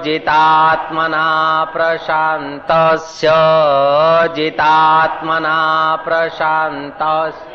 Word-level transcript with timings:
जितात्मना 0.00 1.64
प्रशान्तस्य 1.64 3.28
जितात्मना 4.36 5.58
प्रशान्तस्य 6.04 7.52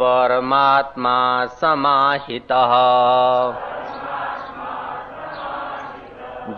परमात्मा 0.00 1.46
समाहितः। 1.46 2.72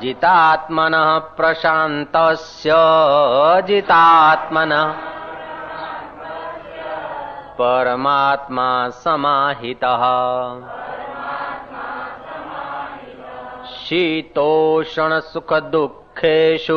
जितात्मनः 0.00 1.18
प्रशान्तस्य 1.18 2.70
जितात्मनः 3.66 4.92
परमात्मा 7.58 8.88
समाहितः 8.88 10.04
शीतोषण 13.92 15.20
सुख 15.20 15.52
दुखेशु 15.52 16.76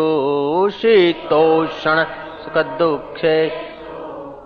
शीतोषण 0.70 2.04
सुख 2.44 2.58
दुखे 2.58 3.50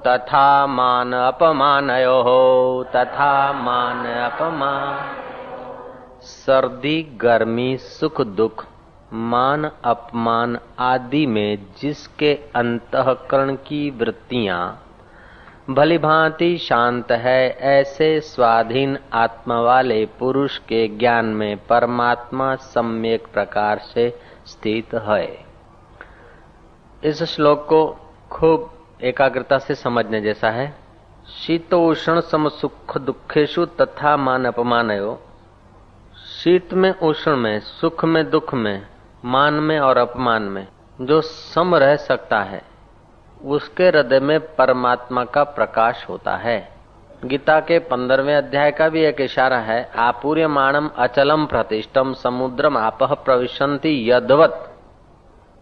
तथा 0.08 0.68
मान 0.68 1.14
अपमानयो, 1.14 2.84
तथा 2.96 3.54
मान 3.54 4.06
अपमान। 4.06 5.16
सर्दी, 6.22 7.04
गर्मी 7.04 7.78
सुख 7.78 8.22
दुख 8.22 8.66
मान 9.14 9.72
अपमान 9.84 10.60
आदि 10.80 11.26
में 11.26 11.58
जिसके 11.82 12.34
अंतकरण 12.56 13.56
की 13.56 13.90
वृत्तियाँ 13.90 14.89
भली 15.70 15.98
भांति 15.98 16.58
शांत 16.58 17.12
है 17.12 17.50
ऐसे 17.50 18.20
स्वाधीन 18.20 18.98
आत्मा 19.14 19.62
वाले 19.62 20.06
पुरुष 20.06 20.58
के 20.58 20.88
ज्ञान 20.88 21.26
में 21.26 21.58
परमात्मा 21.58 22.56
सम्यक 22.56 23.28
प्रकार 23.34 23.80
से 23.80 24.20
स्थित 24.46 24.94
है। 24.94 25.46
इस 27.04 27.24
श्लोक 27.24 27.66
को 27.70 28.00
खूब 28.32 28.74
एकाग्रता 29.04 29.58
से 29.58 29.76
समझने 29.76 30.22
जैसा 30.22 30.50
है। 30.50 30.76
शीतोषण 31.42 32.20
सम 32.20 32.50
सुख 32.50 32.98
दुखेशु 32.98 33.66
तथा 33.66 34.18
मान 34.18 34.46
अपमान 34.46 35.18
शीत 36.44 36.74
में, 36.74 37.00
उष्ण 37.00 37.36
में, 37.36 37.60
सुख 37.60 38.06
में, 38.06 38.30
दुख 38.30 38.54
में, 38.54 38.88
मान 39.26 39.54
में 39.54 39.80
और 39.80 39.98
अपमान 39.98 40.42
में, 40.42 40.68
जो 41.02 41.22
सम 41.22 41.76
रह 41.76 41.96
सकता 41.96 42.40
है। 42.40 42.69
उसके 43.46 43.88
हृदय 43.88 44.20
में 44.20 44.40
परमात्मा 44.56 45.24
का 45.24 45.44
प्रकाश 45.44 46.06
होता 46.10 46.36
है। 46.36 46.80
गीता 47.26 47.60
के 47.60 47.80
पंद्रहवें 47.80 48.36
अध्याय 48.36 48.72
का 48.72 48.90
भी 48.90 49.02
एक 49.02 49.22
इशारा 49.22 49.58
है 49.58 49.92
आपूर्य 49.98 50.48
माणम 50.48 50.90
अचलम 50.98 51.46
प्रतिष्ठम 51.46 52.14
समुद्रम 52.14 52.78
आप 52.78 53.04
प्रविशंति 53.04 54.12
यदवत। 54.12 54.74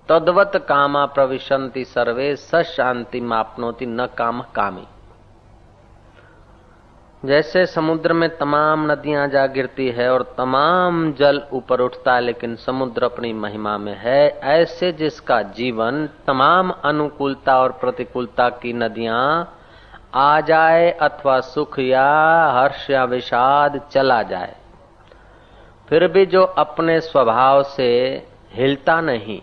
तदवत 0.10 0.52
कामा 0.56 1.06
प्रविशंति 1.06 1.86
सर्वे 1.86 2.36
स 2.36 2.56
शांति 2.56 3.22
मापनोति 3.22 3.86
न 3.86 4.06
काम 4.18 4.42
कामी। 4.42 4.88
जैसे 7.26 7.66
समुद्र 7.66 8.14
में 8.14 8.38
तमाम 8.38 8.92
नदियाँ 8.92 9.28
जा 9.28 9.46
गिरती 9.48 9.90
है 9.90 10.10
और 10.14 10.36
तमाम 10.38 11.14
जल 11.14 11.42
ऊपर 11.54 11.80
उठता 11.80 12.14
है, 12.16 12.22
लेकिन 12.22 12.56
समुद्र 12.56 13.04
अपनी 13.04 13.34
महिमा 13.34 13.78
में 13.78 13.96
है, 14.00 14.28
ऐसे 14.30 14.92
जिसका 14.92 15.42
जीवन 15.42 16.10
तमाम 16.28 16.70
अनुकूलता 16.70 17.60
और 17.60 17.72
प्रतिकूलता 17.72 18.50
की 18.50 18.74
नदियाँ 18.74 19.54
आ 20.14 20.42
जाए 20.42 20.92
अथवा 20.92 21.40
सुख 21.40 21.80
या 21.80 22.06
हर्ष 22.52 22.90
या 22.90 23.04
विषाद 23.04 23.82
चला 23.92 24.22
जाए। 24.24 24.56
फिर 25.90 26.08
भी 26.08 26.26
जो 26.26 26.44
अपने 26.44 27.00
स्वभाव 27.02 27.64
से 27.64 27.90
हिलता 28.54 29.02
नहीं। 29.02 29.42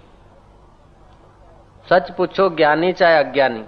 सच 1.88 2.10
पूछो, 2.10 2.48
ज्ञानी 2.48 2.92
चाहे 2.92 3.18
अज्ञानी, 3.18 3.64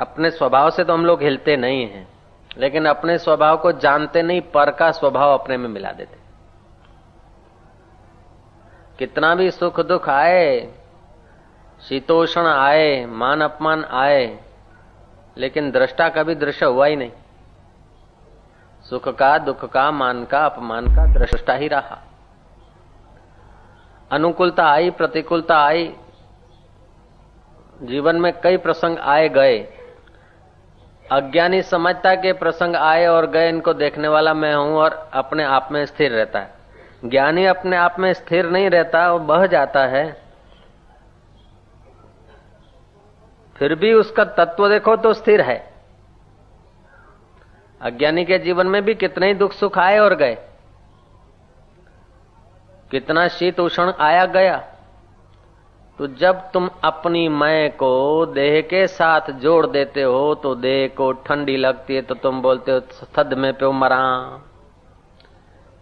अपने 0.00 0.30
स्वभाव 0.30 0.70
से 0.70 0.84
तो 0.84 0.92
हम 0.92 1.06
लोग 1.06 1.22
हिलते 1.22 1.56
नहीं 1.56 1.82
हैं। 1.82 2.09
लेकिन 2.58 2.86
अपने 2.86 3.18
स्वभाव 3.18 3.56
को 3.56 3.72
जानते 3.72 4.22
नहीं, 4.22 4.40
पर 4.40 4.70
का 4.70 4.90
स्वभाव 4.90 5.38
अपने 5.38 5.56
में 5.56 5.68
मिला 5.68 5.92
देते। 5.92 6.18
कितना 8.98 9.34
भी 9.34 9.50
सुख 9.50 9.80
दुख 9.80 10.08
आए, 10.08 10.74
शीतोषण 11.88 12.46
आए, 12.46 13.06
मान 13.06 13.40
अपमान 13.40 13.84
आए, 13.84 14.44
लेकिन 15.36 15.70
दृष्टा 15.70 16.08
कभी 16.08 16.34
दृश्य 16.34 16.66
हुआ 16.66 16.86
ही 16.86 16.96
नहीं। 16.96 17.10
सुख 18.82 19.08
का, 19.08 19.38
दुख 19.38 19.72
का, 19.72 19.90
मान 19.90 20.24
का, 20.24 20.46
अपमान 20.46 20.86
का 20.86 21.12
दृष्टा 21.14 21.54
ही 21.54 21.68
रहा। 21.68 22.02
अनुकूलता 24.12 24.64
आई, 24.64 24.90
प्रतिकूलता 24.90 25.58
आई, 25.58 25.94
जीवन 27.82 28.16
में 28.16 28.40
कई 28.40 28.56
प्रसंग 28.56 28.98
आए 28.98 29.28
गए 29.28 29.79
अज्ञानी 31.10 31.62
समझता 31.62 32.14
के 32.14 32.32
प्रसंग 32.32 32.76
आए 32.76 33.06
और 33.06 33.26
गए, 33.26 33.48
इनको 33.48 33.74
देखने 33.74 34.08
वाला 34.08 34.34
मैं 34.34 34.54
हूँ 34.54 34.76
और 34.76 35.10
अपने 35.12 35.44
आप 35.44 35.68
में 35.72 35.86
स्थिर 35.86 36.12
रहता 36.12 36.38
है। 36.38 36.54
ज्ञानी 37.04 37.44
अपने 37.44 37.76
आप 37.76 37.96
में 37.98 38.12
स्थिर 38.12 38.50
नहीं 38.50 38.70
रहता, 38.70 39.12
वो 39.12 39.18
बह 39.18 39.46
जाता 39.46 39.86
है। 39.86 40.22
फिर 43.56 43.74
भी 43.74 43.92
उसका 43.92 44.24
तत्व 44.24 44.68
देखो 44.68 44.96
तो 44.96 45.12
स्थिर 45.12 45.40
है। 45.40 45.74
अज्ञानी 47.82 48.24
के 48.24 48.38
जीवन 48.38 48.66
में 48.66 48.82
भी 48.82 48.94
कितने 48.94 49.26
ही 49.26 49.34
दुख 49.34 49.52
सुख 49.52 49.78
आए 49.78 49.98
और 49.98 50.14
गए। 50.14 50.38
कितना 52.90 53.28
शीत 53.28 53.60
उष्ण 53.60 53.92
आया 54.00 54.24
गया। 54.26 54.69
तो 56.00 56.06
जब 56.10 56.36
तुम 56.52 56.68
अपनी 56.84 57.26
मैं 57.30 57.70
को 57.72 57.94
देह 58.26 58.60
के 58.60 58.86
साथ 58.86 59.30
जोड़ 59.40 59.66
देते 59.66 60.02
हो 60.02 60.34
तो 60.34 60.54
देह 60.56 60.86
को 60.96 61.10
ठंडी 61.24 61.56
लगती 61.56 61.94
है 61.94 62.02
तो 62.02 62.14
तुम 62.16 62.40
बोलते 62.42 62.72
हो 62.72 62.80
थद 63.16 63.34
में 63.38 63.52
पे 63.54 63.70
मरा। 63.72 63.98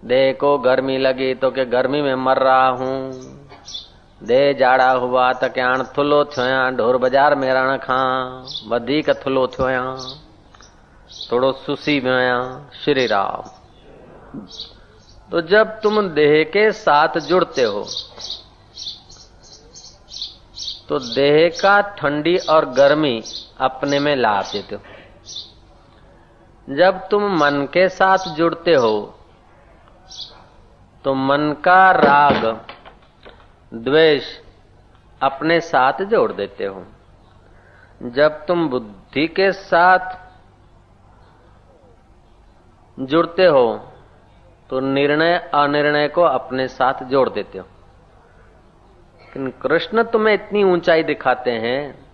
देह 0.03 0.33
को 0.33 0.57
गर्मी 0.59 0.97
लगी 0.99 1.35
तो 1.35 1.51
के 1.51 1.65
गर्मी 1.67 2.01
में 2.03 2.15
मर 2.17 2.39
रहा 2.39 2.69
हूँ। 2.71 2.97
देह 4.21 4.53
जाड़ा 4.59 4.91
हुआ 4.93 5.33
तो 5.35 5.49
क्या 5.51 5.71
थुलो 5.97 6.25
थियो, 6.27 6.71
ढोर 6.77 6.97
बाज़ार 6.97 7.35
में 7.35 7.49
रण 7.55 7.77
खा 7.77 8.01
वधीक 8.69 9.11
थुलो 9.23 9.47
थियो। 9.47 9.87
थोड़ो 11.31 11.53
सुसी 11.61 12.01
में 12.01 12.67
श्री 12.75 13.07
राम। 13.07 13.51
तो 15.31 15.41
जब 15.49 15.81
तुम 15.81 16.09
देह 16.11 16.43
के 16.53 16.71
साथ 16.75 17.19
जुड़ते 17.29 17.63
हो 17.65 17.87
तो 20.89 20.99
देह 20.99 21.49
का 21.55 21.81
ठंडी 21.97 22.37
और 22.51 22.65
गर्मी 22.71 23.23
अपने 23.61 23.99
में 23.99 24.15
ला 24.17 24.41
देते 24.43 24.75
हो। 24.75 24.83
जब 26.69 27.07
तुम 27.09 27.23
मन 27.35 27.67
के 27.73 27.89
साथ 27.89 28.29
जुड़ते 28.37 28.75
हो 28.75 28.95
तो 31.05 31.15
मन 31.15 31.55
का 31.65 31.91
राग, 31.93 32.45
द्वेष 33.73 34.25
अपने 35.21 35.61
साथ 35.63 36.03
जोड़ 36.05 36.33
देते 36.33 36.65
हो। 36.65 36.85
जब 38.01 38.45
तुम 38.47 38.69
बुद्धि 38.69 39.27
के 39.29 39.51
साथ 39.53 40.17
जुड़ते 42.99 43.47
हो 43.47 43.67
तो 44.71 44.81
निर्णय, 44.81 45.37
अनिर्णय 45.55 46.09
को 46.09 46.23
अपने 46.23 46.67
साथ 46.69 47.05
जोड़ 47.05 47.29
देते 47.29 47.59
हो। 47.59 47.67
लेकिन 49.29 49.51
कृष्ण 49.63 50.03
तुम्हें 50.03 50.35
इतनी 50.35 50.65
ऊंचाई 50.65 51.03
दिखाते 51.03 51.51
हैं, 51.51 52.07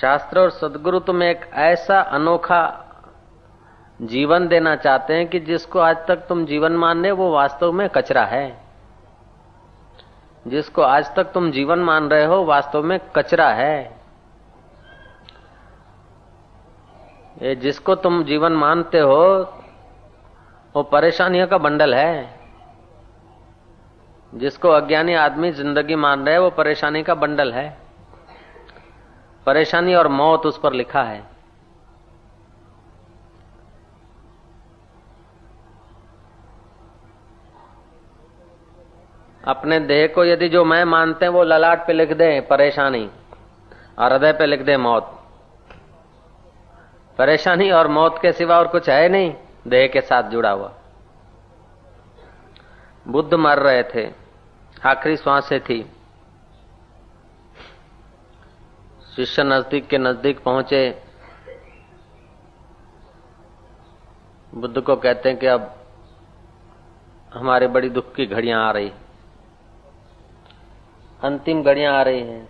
शास्त्र 0.00 0.40
और 0.40 0.50
सदगुरु 0.50 0.98
तुम्हें 0.98 1.30
एक 1.30 1.50
ऐसा 1.52 2.00
अनोखा 2.00 2.84
जीवन 4.02 4.48
देना 4.48 4.76
चाहते 4.76 5.14
हैं 5.14 5.28
कि 5.28 5.40
जिसको 5.40 5.78
आज 5.78 5.96
तक 6.08 6.16
तुम 6.16 6.46
जीवन 6.46 6.72
मान 6.72 7.02
रहे 7.02 7.10
हो 7.10 7.16
वो 7.16 7.30
वास्तव 7.32 7.72
में 7.72 7.88
कचरा 7.88 8.24
है। 8.24 8.64
जिसको 10.46 10.82
आज 10.82 11.14
तक 11.14 11.24
तुम 11.24 11.50
जीवन 11.50 11.78
मान 11.78 12.08
रहे 12.08 12.24
हो, 12.24 12.44
वास्तव 12.44 12.82
में 12.82 13.00
कचरा 13.16 13.48
है। 13.48 13.96
ये 17.42 17.54
जिसको 17.54 17.94
तुम 17.94 18.24
जीवन 18.24 18.52
मानते 18.52 18.98
हो, 18.98 19.52
वो 20.76 20.82
परेशानियों 20.82 21.46
का 21.46 21.58
बंडल 21.58 21.94
है। 21.94 22.37
जिसको 24.32 24.68
अज्ञानी 24.68 25.14
आदमी 25.14 25.50
ज़िंदगी 25.52 25.94
मान 25.94 26.26
रहे 26.26 26.38
वो 26.38 26.50
परेशानी 26.50 27.02
का 27.02 27.14
बंडल 27.14 27.52
है। 27.52 27.68
परेशानी 29.46 29.94
और 29.94 30.08
मौत 30.08 30.46
उस 30.46 30.58
पर 30.58 30.72
लिखा 30.72 31.02
है। 31.02 31.22
अपने 39.44 39.78
देह 39.80 40.06
को 40.06 40.24
यदि 40.24 40.48
जो 40.48 40.64
मैं 40.64 40.84
मानते 40.84 41.24
हैं, 41.24 41.32
वो 41.32 41.42
ललाट 41.42 41.86
पे 41.86 41.92
लिख 41.92 42.12
दे, 42.12 42.40
परेशानी, 42.40 43.10
और 43.98 44.12
हृदय 44.12 44.32
पे 44.32 44.46
लिख 44.46 44.62
दे, 44.62 44.76
मौत। 44.76 45.14
परेशानी 47.18 47.70
और 47.70 47.88
मौत 47.88 48.18
के 48.22 48.32
सिवा 48.32 48.58
और 48.58 48.66
कुछ 48.66 48.88
है 48.88 49.08
नहीं, 49.08 49.34
देह 49.68 49.86
के 49.86 50.00
साथ 50.00 50.22
जुड़ा 50.22 50.50
हुआ। 50.50 50.72
बुद्ध 53.08 53.34
मर 53.34 53.58
रहे 53.58 53.82
थे। 53.82 54.12
आखिरी 54.86 55.16
श्वासें 55.16 55.60
थी। 55.60 55.92
शिष्य 59.16 59.42
नज़दीक 59.42 59.86
के 59.86 59.98
नज़दीक 59.98 60.42
पहुँचे। 60.42 61.02
बुद्ध 64.54 64.80
को 64.80 64.96
कहते 64.96 65.28
हैं 65.28 65.38
कि 65.38 65.46
अब 65.46 65.74
हमारे 67.34 67.66
बड़ी 67.66 67.90
दुख 67.90 68.14
की 68.14 68.26
घड़ियाँ 68.26 68.68
आ 68.68 68.70
रही। 68.70 68.92
अंतिम 71.22 71.62
घड़ियाँ 71.62 71.98
आ 71.98 72.02
रही 72.02 72.20
हैं। 72.20 72.48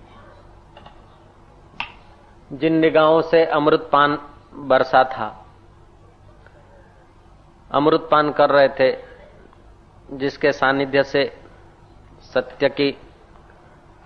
जिन 2.53 2.75
निगाहों 2.75 3.23
से 3.23 3.45
अमृत 3.45 3.89
पान 3.93 4.19
बरसा 4.55 5.05
था 5.05 5.47
अमृत 7.71 8.09
पान 8.11 8.33
कर 8.33 8.51
रहे 8.51 8.69
थे 8.69 9.08
जिसके 10.11 10.53
सानिध्य 10.53 11.03
से 11.03 11.41
सत्य 12.21 12.69
की 12.69 12.99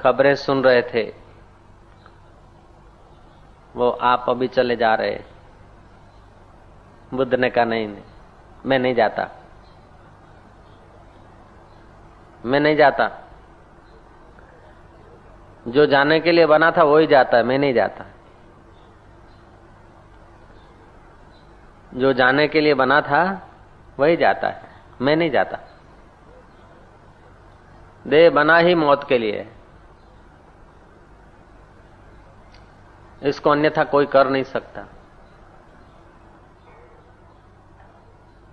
खबरें 0.01 0.35
सुन 0.35 0.65
रहे 0.65 0.83
थे, 0.83 1.15
वो 3.77 3.91
आप 3.91 4.27
अभी 4.29 4.49
चले 4.49 4.77
जा 4.77 4.95
रहे 4.95 5.21
बुद्ध 7.15 7.35
ने 7.35 7.51
कहा 7.51 7.65
नहीं, 7.65 7.97
मैं 8.67 8.79
नहीं 8.79 8.95
जाता। 8.95 9.29
मैं 12.45 12.61
नहीं 12.61 12.77
जाता। 12.77 13.29
जो 15.69 15.87
जाने 15.87 16.21
के 16.21 16.33
लिए 16.33 16.47
बना 16.47 16.71
था 16.71 16.83
वो 16.83 16.99
ही 16.99 17.07
जाता 17.07 17.37
है, 17.37 17.43
मैं 17.43 17.59
नहीं 17.59 17.75
जाता। 17.75 18.05
जो 21.95 22.13
जाने 22.13 22.49
के 22.49 22.61
लिए 22.61 22.75
बना 22.75 23.01
था, 23.01 23.49
वही 23.99 24.17
जाता 24.17 24.49
है, 24.49 24.63
मैं 25.01 25.17
नहीं 25.17 25.31
जाता। 25.31 25.59
देह 28.07 28.31
बना 28.31 28.57
ही 28.59 28.75
मौत 28.75 29.09
के 29.09 29.19
लिए। 29.19 29.49
इसको 33.23 33.51
अन्यथा 33.51 33.85
कोई 33.85 34.07
कर 34.07 34.29
नहीं 34.29 34.45
सकता। 34.45 34.87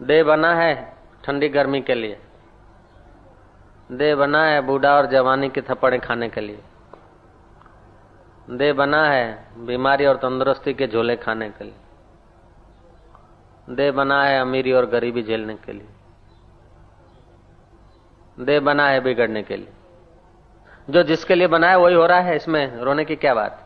देह 0.01 0.23
बना 0.23 0.53
है 0.55 0.97
ठंडी 1.23 1.49
गर्मी 1.49 1.81
के 1.81 1.93
लिए। 1.95 2.19
देह 3.91 4.15
बना 4.15 4.43
है 4.45 4.61
बूढ़ा 4.61 4.95
और 4.95 5.05
जवानी 5.05 5.49
की 5.49 5.61
थप्पड़े 5.61 5.97
खाने 5.97 6.29
के 6.29 6.41
लिए। 6.41 6.59
देह 8.49 8.73
बना 8.73 9.03
है 9.05 9.47
बीमारी 9.65 10.05
और 10.05 10.15
तंदुरुस्ती 10.15 10.73
के 10.73 10.87
झोले 10.87 11.15
खाने 11.15 11.49
के 11.49 11.63
लिए। 11.63 11.75
देह 13.69 13.91
बना 13.91 14.23
है 14.23 14.39
अमीरी 14.41 14.71
और 14.71 14.85
गरीबी 14.85 15.23
झेलने 15.23 15.55
के 15.55 15.73
लिए। 15.73 15.87
देह 18.39 18.59
बना 18.59 18.87
है 18.87 18.99
बिगड़ने 18.99 19.43
के 19.43 19.57
लिए। 19.57 19.69
जो 20.89 21.03
जिसके 21.03 21.35
लिए 21.35 21.47
बना 21.47 21.67
है 21.67 21.77
वही 21.77 21.95
हो 21.95 22.05
रहा 22.05 22.19
है, 22.19 22.35
इसमें 22.35 22.77
रोने 22.77 23.05
की 23.05 23.15
क्या 23.15 23.33
बात? 23.33 23.65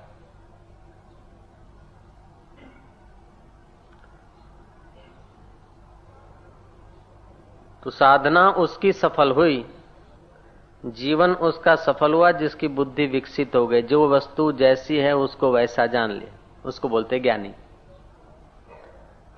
तो 7.84 7.90
साधना 7.90 8.50
उसकी 8.50 8.94
सफल 8.94 9.32
हुई। 9.32 9.70
जीवन 10.86 11.34
उसका 11.34 11.76
सफल 11.76 12.14
हुआ, 12.14 12.32
जिसकी 12.32 12.68
बुद्धि 12.68 13.06
विकसित 13.06 13.56
हो 13.56 13.68
गई। 13.68 13.82
जो 13.82 14.10
वस्तु 14.10 14.52
जैसी 14.52 14.98
है, 14.98 15.16
उसको 15.16 15.52
वैसा 15.52 15.86
जान 15.86 16.12
ले। 16.12 16.30
उसको 16.66 16.90
बोलते 16.90 17.20
ज्ञानी। 17.20 17.54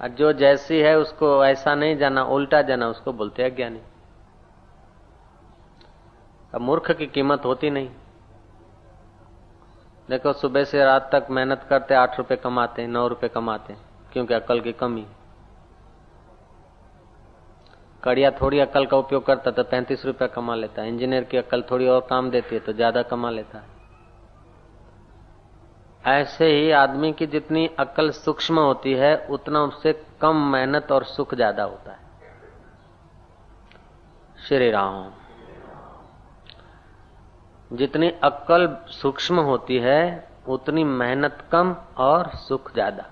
और 0.02 0.08
जो 0.08 0.34
जैसी 0.34 0.80
है, 0.80 0.98
उसको 0.98 1.46
ऐसा 1.46 1.76
नहीं 1.76 1.98
जाना, 1.98 2.24
उल्टा 2.24 2.62
जाना, 2.62 2.88
उसको 2.88 3.14
बोलते 3.14 3.44
अज्ञानी। 3.44 3.82
अब 6.56 6.62
मूर्ख 6.62 6.92
की 6.92 7.06
कीमत 7.08 7.46
होती 7.46 7.70
नहीं। 7.70 7.90
देखो, 10.10 10.34
सुबह 10.34 10.64
से 10.64 10.84
रात 10.86 11.10
तक 11.12 11.28
मेहनत 11.32 11.66
करते, 11.70 11.94
आठ 11.96 12.18
रुपए 12.18 12.36
कमाते, 12.36 12.86
नौ 12.88 13.08
रुपए 13.08 13.28
कमाते, 13.30 13.76
क्योंकि 14.14 14.34
अकल 14.34 14.60
की 14.62 14.72
कमी 14.74 15.06
कड़िया 18.04 18.30
थोड़ी 18.32 18.60
अकल 18.60 18.86
का 18.86 18.98
उपयोग 18.98 19.26
करता 19.26 19.52
तो 19.52 19.64
पैंतीस 19.64 20.06
रुपया 20.06 20.28
कमा 20.30 20.56
लेता 20.56 20.82
है 20.82 20.88
इंजीनियर 20.90 21.24
की 21.24 21.38
अकल 21.38 21.62
थोड़ी 21.72 21.88
और 21.88 22.06
काम 22.10 22.30
देती 22.32 22.56
है 22.56 22.62
तो 22.62 22.74
ज़्यादा 22.74 23.02
कमा 23.04 23.30
लेता। 23.30 23.60
है 23.60 23.74
ऐसे 26.14 26.46
ही 26.48 26.72
आदमी 26.74 27.12
की 27.14 27.28
जितनी 27.28 27.68
अकल 27.80 28.10
सूक्ष्म 28.14 28.60
होती 28.60 28.94
है, 28.94 29.16
उतना 29.28 29.64
उससे 29.64 29.94
कम 30.22 30.42
मेहनत 30.52 30.92
और 30.92 31.04
सुख 31.06 31.34
ज़्यादा 31.36 31.64
होता 31.64 31.92
है। 31.92 32.00
श्री 34.40 34.70
राम। 34.72 35.12
जितनी 37.72 38.10
अक्ल 38.24 38.68
सूक्ष्म 38.92 39.40
होती 39.42 39.78
है, 39.78 40.28
उतनी 40.48 40.84
मेहनत 40.84 41.38
कम 41.52 41.76
और 41.98 42.30
सुख 42.38 42.72
ज़्यादा। 42.74 43.04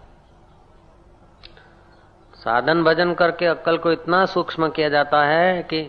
साधन 2.37 2.83
भजन 2.83 3.13
करके 3.13 3.45
अक्ल 3.45 3.77
को 3.77 3.91
इतना 3.91 4.25
सूक्ष्म 4.25 4.69
किया 4.69 4.89
जाता 4.89 5.23
है 5.25 5.61
कि 5.63 5.81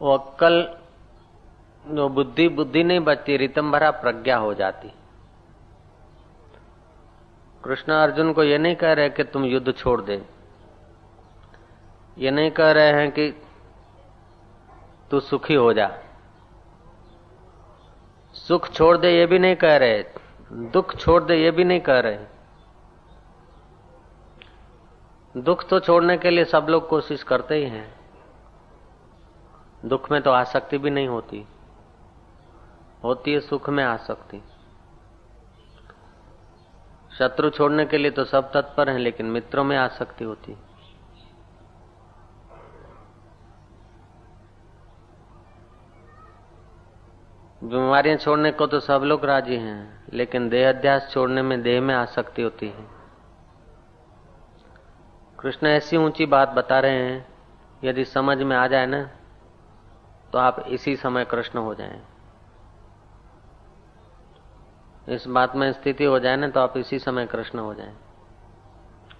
वो 0.00 0.16
अक्ल 0.16 0.76
जो 1.84 2.08
बुद्धि 2.08 2.48
बुद्धि 2.48 2.82
नहीं 2.84 3.00
बचती, 3.00 3.36
रितम 3.36 3.70
भरा 3.72 3.90
प्रज्ञा 3.90 4.36
हो 4.36 4.54
जाती। 4.54 4.92
कृष्ण 7.64 7.92
अर्जुन 7.92 8.32
को 8.32 8.42
ये 8.42 8.58
नहीं 8.58 8.76
कह 8.76 8.92
रहे 8.92 9.10
कि 9.10 9.24
तुम 9.24 9.44
युद्ध 9.44 9.72
छोड़ 9.72 10.00
दे। 10.02 10.22
ये 12.16 12.30
नहीं 12.30 12.50
कह 12.50 12.70
रहे 12.70 12.92
हैं 12.92 13.10
कि 13.10 13.28
तू 15.10 15.20
सुखी 15.20 15.54
हो 15.54 15.72
जा। 15.72 15.98
सुख 18.32 18.68
छोड़ 18.68 18.98
दे 18.98 19.18
ये 19.18 19.26
भी 19.26 19.38
नहीं 19.38 19.56
कह 19.56 19.76
रहे। 19.76 20.04
दुख 20.52 20.96
छोड़ 20.96 21.24
दे 21.24 21.36
ये 21.36 21.50
भी 21.50 21.64
नहीं 21.64 21.80
कह 21.80 22.00
रहे। 22.00 22.18
दुख 25.36 25.68
तो 25.68 25.80
छोड़ने 25.80 26.18
के 26.18 26.30
लिए 26.30 26.44
सब 26.44 26.66
लोग 26.70 26.88
कोशिश 26.88 27.22
करते 27.22 27.54
ही 27.54 27.64
हैं। 27.64 28.00
दुख 29.84 30.10
में 30.10 30.22
तो 30.22 30.30
आसक्ति 30.30 30.78
भी 30.78 30.90
नहीं 30.90 31.08
होती। 31.08 31.46
होती 33.04 33.32
है 33.32 33.40
सुख 33.40 33.68
में 33.68 33.84
आसक्ति। 33.84 34.42
शत्रु 37.18 37.50
छोड़ने 37.50 37.86
के 37.86 37.98
लिए 37.98 38.10
तो 38.10 38.24
सब 38.24 38.52
तत्पर 38.52 38.90
हैं, 38.90 38.98
लेकिन 38.98 39.26
मित्रों 39.26 39.64
में 39.64 39.76
आसक्ति 39.76 40.24
होती। 40.24 40.52
है 40.52 40.67
बीमारियाँ 47.62 48.16
छोड़ने 48.16 48.50
को 48.52 48.66
तो 48.66 48.78
सब 48.80 49.02
लोग 49.04 49.24
राज़ी 49.24 49.56
हैं, 49.56 50.06
लेकिन 50.12 50.48
देह 50.48 50.68
अध्यास 50.68 51.10
छोड़ने 51.12 51.42
में 51.42 51.60
देह 51.62 51.80
में 51.80 51.94
आसक्ति 51.94 52.42
होती 52.42 52.66
है 52.66 52.86
कृष्ण 55.38 55.66
ऐसी 55.66 55.96
ऊँची 55.96 56.26
बात 56.26 56.48
बता 56.48 56.78
रहे 56.80 57.02
हैं, 57.02 57.26
यदि 57.84 58.04
समझ 58.04 58.36
में 58.38 58.56
आ 58.56 58.66
जाए 58.66 58.86
ना 58.86 59.02
तो 60.32 60.38
आप 60.38 60.64
इसी 60.68 60.94
समय 60.96 61.24
कृष्ण 61.24 61.58
हो 61.58 61.74
जाएँ। 61.74 62.00
इस 65.08 65.26
बात 65.28 65.56
में 65.56 65.70
स्थिति 65.72 66.04
हो 66.04 66.18
जाए 66.18 66.36
ना 66.36 66.48
तो 66.48 66.60
आप 66.60 66.76
इसी 66.76 66.98
समय 66.98 67.26
कृष्ण 67.26 67.58
हो 67.58 67.74
जाएँ। 67.74 67.94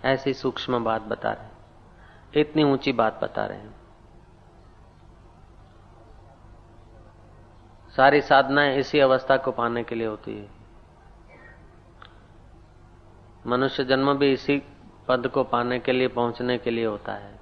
ऐसी 0.05 0.35
सूक्ष्म 0.35 0.85
बात 0.85 1.03
बता 1.03 1.33
रहे 1.33 1.45
हैं 1.45 1.57
इतनी 2.37 2.65
ऊँची 2.65 2.93
बात 2.93 3.21
बता 3.23 3.47
रहे 3.47 3.59
हैं 3.59 3.75
सारी 7.99 8.21
साधनाएँ 8.21 8.77
इसी 8.77 9.01
अवस्था 9.01 9.37
को 9.37 9.53
पाने 9.53 9.85
के 9.85 9.95
लिए 9.95 10.07
होती 10.07 10.39
है। 10.39 10.49
मनुष्य 13.47 13.85
जन्म 13.85 14.15
भी 14.15 14.33
इसी 14.33 14.63
पद 15.09 15.29
को 15.29 15.45
पाने 15.45 15.79
के 15.79 15.93
लिए, 15.93 16.09
पहुँचने 16.09 16.59
के 16.59 16.71
लिए 16.71 16.87
होता 16.87 17.13
है। 17.13 17.41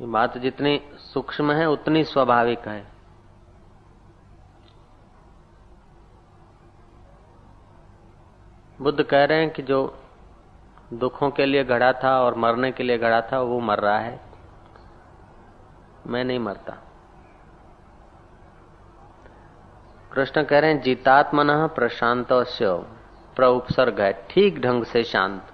ये 0.00 0.06
बात 0.06 0.38
जितनी 0.38 0.82
सूक्ष्म 1.14 1.52
है, 1.52 1.70
उतनी 1.70 2.04
स्वाभाविक 2.04 2.68
है। 2.68 2.86
बुद्ध 8.80 9.02
कह 9.02 9.24
रहे 9.24 9.38
हैं 9.38 9.50
कि 9.50 9.62
जो 9.62 9.98
दुखों 10.92 11.30
के 11.30 11.46
लिए 11.46 11.64
घड़ा 11.64 11.92
था 11.92 12.20
और 12.20 12.34
मरने 12.34 12.72
के 12.72 12.82
लिए 12.82 12.98
घड़ा 12.98 13.20
था, 13.20 13.40
वो 13.40 13.60
मर 13.60 13.78
रहा 13.78 13.98
है। 13.98 14.31
मैं 16.06 16.24
नहीं 16.24 16.38
मरता। 16.38 16.76
कृष्ण 20.12 20.42
कह 20.42 20.58
रहे 20.58 20.72
हैं, 20.72 20.80
जीतात्मन 20.80 21.66
प्रशांत 21.66 22.28
प्रउपसर्ग 23.36 24.00
है, 24.00 24.26
ठीक 24.30 24.60
ढंग 24.60 24.84
से 24.84 25.04
शांत। 25.04 25.46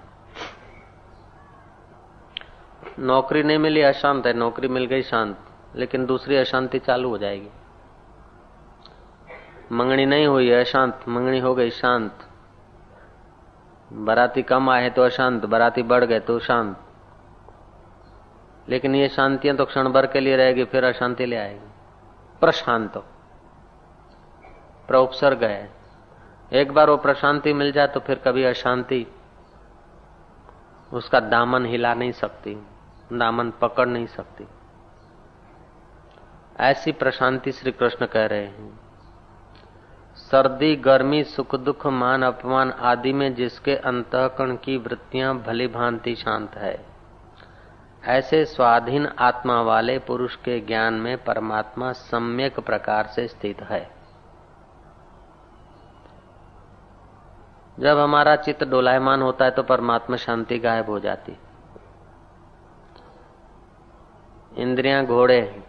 नौकरी 2.99 3.43
नहीं 3.43 3.57
मिली, 3.57 3.81
अशांत 3.81 4.27
है। 4.27 4.33
नौकरी 4.33 4.67
मिल 4.67 4.85
गई, 4.85 5.01
शांत। 5.01 5.39
लेकिन 5.75 6.05
दूसरी 6.05 6.35
अशांति 6.35 6.79
चालू 6.79 7.09
हो 7.09 7.17
जाएगी। 7.17 7.49
मंगनी 9.71 10.05
नहीं 10.05 10.27
हुई, 10.27 10.51
अशांत। 10.51 10.99
मंगनी 11.07 11.39
हो 11.39 11.55
गई, 11.55 11.69
शांत। 11.69 12.17
बराती 13.93 14.41
कम 14.41 14.69
आए 14.69 14.89
तो 14.89 15.01
अशांत। 15.01 15.45
बराती 15.45 15.83
बढ़ 15.83 16.03
गए 16.03 16.19
तो 16.19 16.39
शांत। 16.39 16.88
लेकिन 18.69 18.95
ये 18.95 19.09
शांतियाँ 19.09 19.55
तो 19.57 19.65
क्षण 19.65 19.89
भर 19.89 20.07
के 20.07 20.19
लिए 20.19 20.35
रहेगी, 20.37 20.63
फिर 20.63 20.83
अशांति 20.83 21.25
ले 21.25 21.35
आएगी। 21.35 21.69
प्रशांत। 22.41 22.97
प्रउपसर्ग 24.87 25.43
है। 25.43 25.71
एक 26.53 26.71
बार 26.71 26.89
वो 26.89 26.97
प्रशांति 26.97 27.53
मिल 27.53 27.71
जाए 27.71 27.87
तो 27.87 27.99
फिर 27.99 28.17
कभी 28.17 28.43
अशांति, 28.43 29.05
उसका 30.93 31.19
दामन 31.19 31.65
हिला 31.65 31.93
नहीं 31.93 32.11
सकती, 32.11 32.55
दामन 33.13 33.51
पकड़ 33.51 33.87
नहीं 33.87 34.07
सकती। 34.07 34.47
ऐसी 36.59 36.91
प्रशांति 36.91 37.51
श्री 37.51 37.71
कृष्ण 37.71 38.05
कह 38.05 38.25
रहे 38.25 38.45
हैं। 38.45 38.79
सर्दी, 40.15 40.75
गर्मी, 40.75 41.23
सुख 41.23 41.55
दुख, 41.55 41.85
मान 41.87 42.23
अपमान 42.23 42.71
आदि 42.71 43.13
में 43.13 43.33
जिसके 43.35 43.75
अंतकरण 43.75 44.55
की 44.55 44.77
वृत्तियाँ 44.77 45.37
भली 45.37 45.67
भांति 45.67 46.15
शांत 46.15 46.55
है। 46.55 46.88
ऐसे 48.03 48.45
स्वाधीन 48.45 49.07
आत्मा 49.07 49.61
वाले 49.61 49.99
पुरुष 49.99 50.35
के 50.35 50.59
ज्ञान 50.59 50.93
में 50.93 51.23
परमात्मा 51.23 51.91
सम्यक 51.91 52.59
प्रकार 52.59 53.07
से 53.07 53.27
स्थित 53.27 53.61
है। 53.61 53.91
जब 57.79 57.97
हमारा 57.97 58.35
चित्त 58.35 58.63
डोलायमान 58.63 59.21
होता 59.21 59.45
है 59.45 59.51
तो 59.51 59.63
परमात्मा 59.63 60.15
शांति 60.15 60.59
गायब 60.59 60.89
हो 60.89 60.99
जाती। 60.99 61.37
इंद्रियाँ 64.57 65.05
घोड़े। 65.05 65.63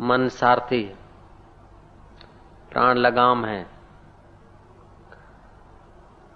मन 0.00 0.28
सारथी। 0.28 0.96
प्राण 2.70 2.94
लगाम 2.94 3.44
है। 3.44 3.71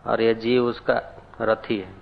और 0.07 0.21
यह 0.21 0.33
जीव 0.33 0.67
उसका 0.67 1.01
रथी 1.41 1.79
है। 1.79 1.95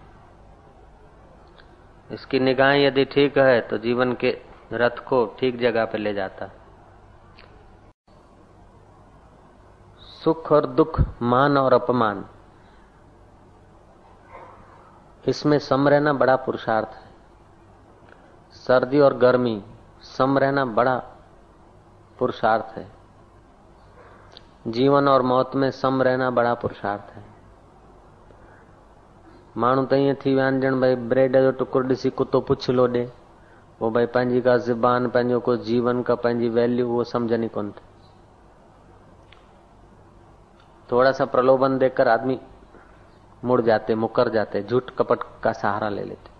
इसकी 2.12 2.38
निगाहें 2.38 2.86
यदि 2.86 3.04
ठीक 3.04 3.38
है 3.38 3.60
तो 3.60 3.78
जीवन 3.78 4.12
के 4.14 4.38
रथ 4.72 5.04
को 5.04 5.24
ठीक 5.40 5.58
जगह 5.58 5.84
पर 5.84 5.98
ले 5.98 6.14
जाता। 6.14 6.50
सुख 9.98 10.52
और 10.52 10.66
दुख, 10.66 11.00
मान 11.22 11.58
और 11.58 11.72
अपमान। 11.72 12.24
इसमें 15.28 15.58
सम 15.58 15.88
रहना 15.88 16.12
बड़ा 16.12 16.36
पुरुषार्थ 16.36 16.88
है। 16.88 17.10
सर्दी 18.54 19.00
और 19.00 19.16
गर्मी, 19.16 19.64
सम 20.02 20.38
रहना 20.38 20.64
बड़ा 20.64 20.96
पुरुषार्थ 22.18 22.76
है। 22.78 22.90
जीवन 24.66 25.08
और 25.08 25.22
मौत 25.22 25.54
में 25.54 25.70
सम 25.70 26.02
रहना 26.02 26.30
बड़ा 26.30 26.54
पुरुषार्थ 26.54 27.14
है। 27.14 27.33
माण्हू 29.56 29.84
त 29.90 29.94
ईअं 29.94 30.14
थी 30.24 30.34
विया 30.34 30.44
आहिनि, 30.46 30.66
ॼण 30.66 30.80
भई 30.80 30.94
ब्रेड 31.10 31.36
जो 31.36 31.50
टुकुर 31.58 31.86
ॾिसी 31.86 32.10
कुतो 32.10 32.40
पुछ 32.40 32.70
लो 32.70 32.86
ॾे 32.88 33.04
पोइ 33.80 33.90
भई 33.90 34.06
पंहिंजी 34.06 34.40
का 34.40 34.56
ज़बान, 34.58 35.08
पंहिंजो 35.08 35.38
को 35.40 35.56
जीवन 35.58 36.02
का 36.02 36.14
पंहिंजी 36.14 36.48
वैल्यू 36.48 36.88
उहो 36.88 37.04
सम्झनि 37.04 37.48
कोन 37.48 37.70
थी। 37.70 37.82
थोड़ा 40.88 41.12
सा 41.12 41.24
प्रलोभन 41.26 41.78
देकर 41.78 42.08
आदमी 42.08 42.38
मुड़ 43.42 43.60
जाते, 43.60 43.94
मुकर 43.94 44.28
जाते, 44.28 44.62
झूठ 44.62 44.90
कपट 44.98 45.22
का 45.42 45.52
सहारा 45.52 45.88
ले 45.88 46.04
लेते। 46.04 46.32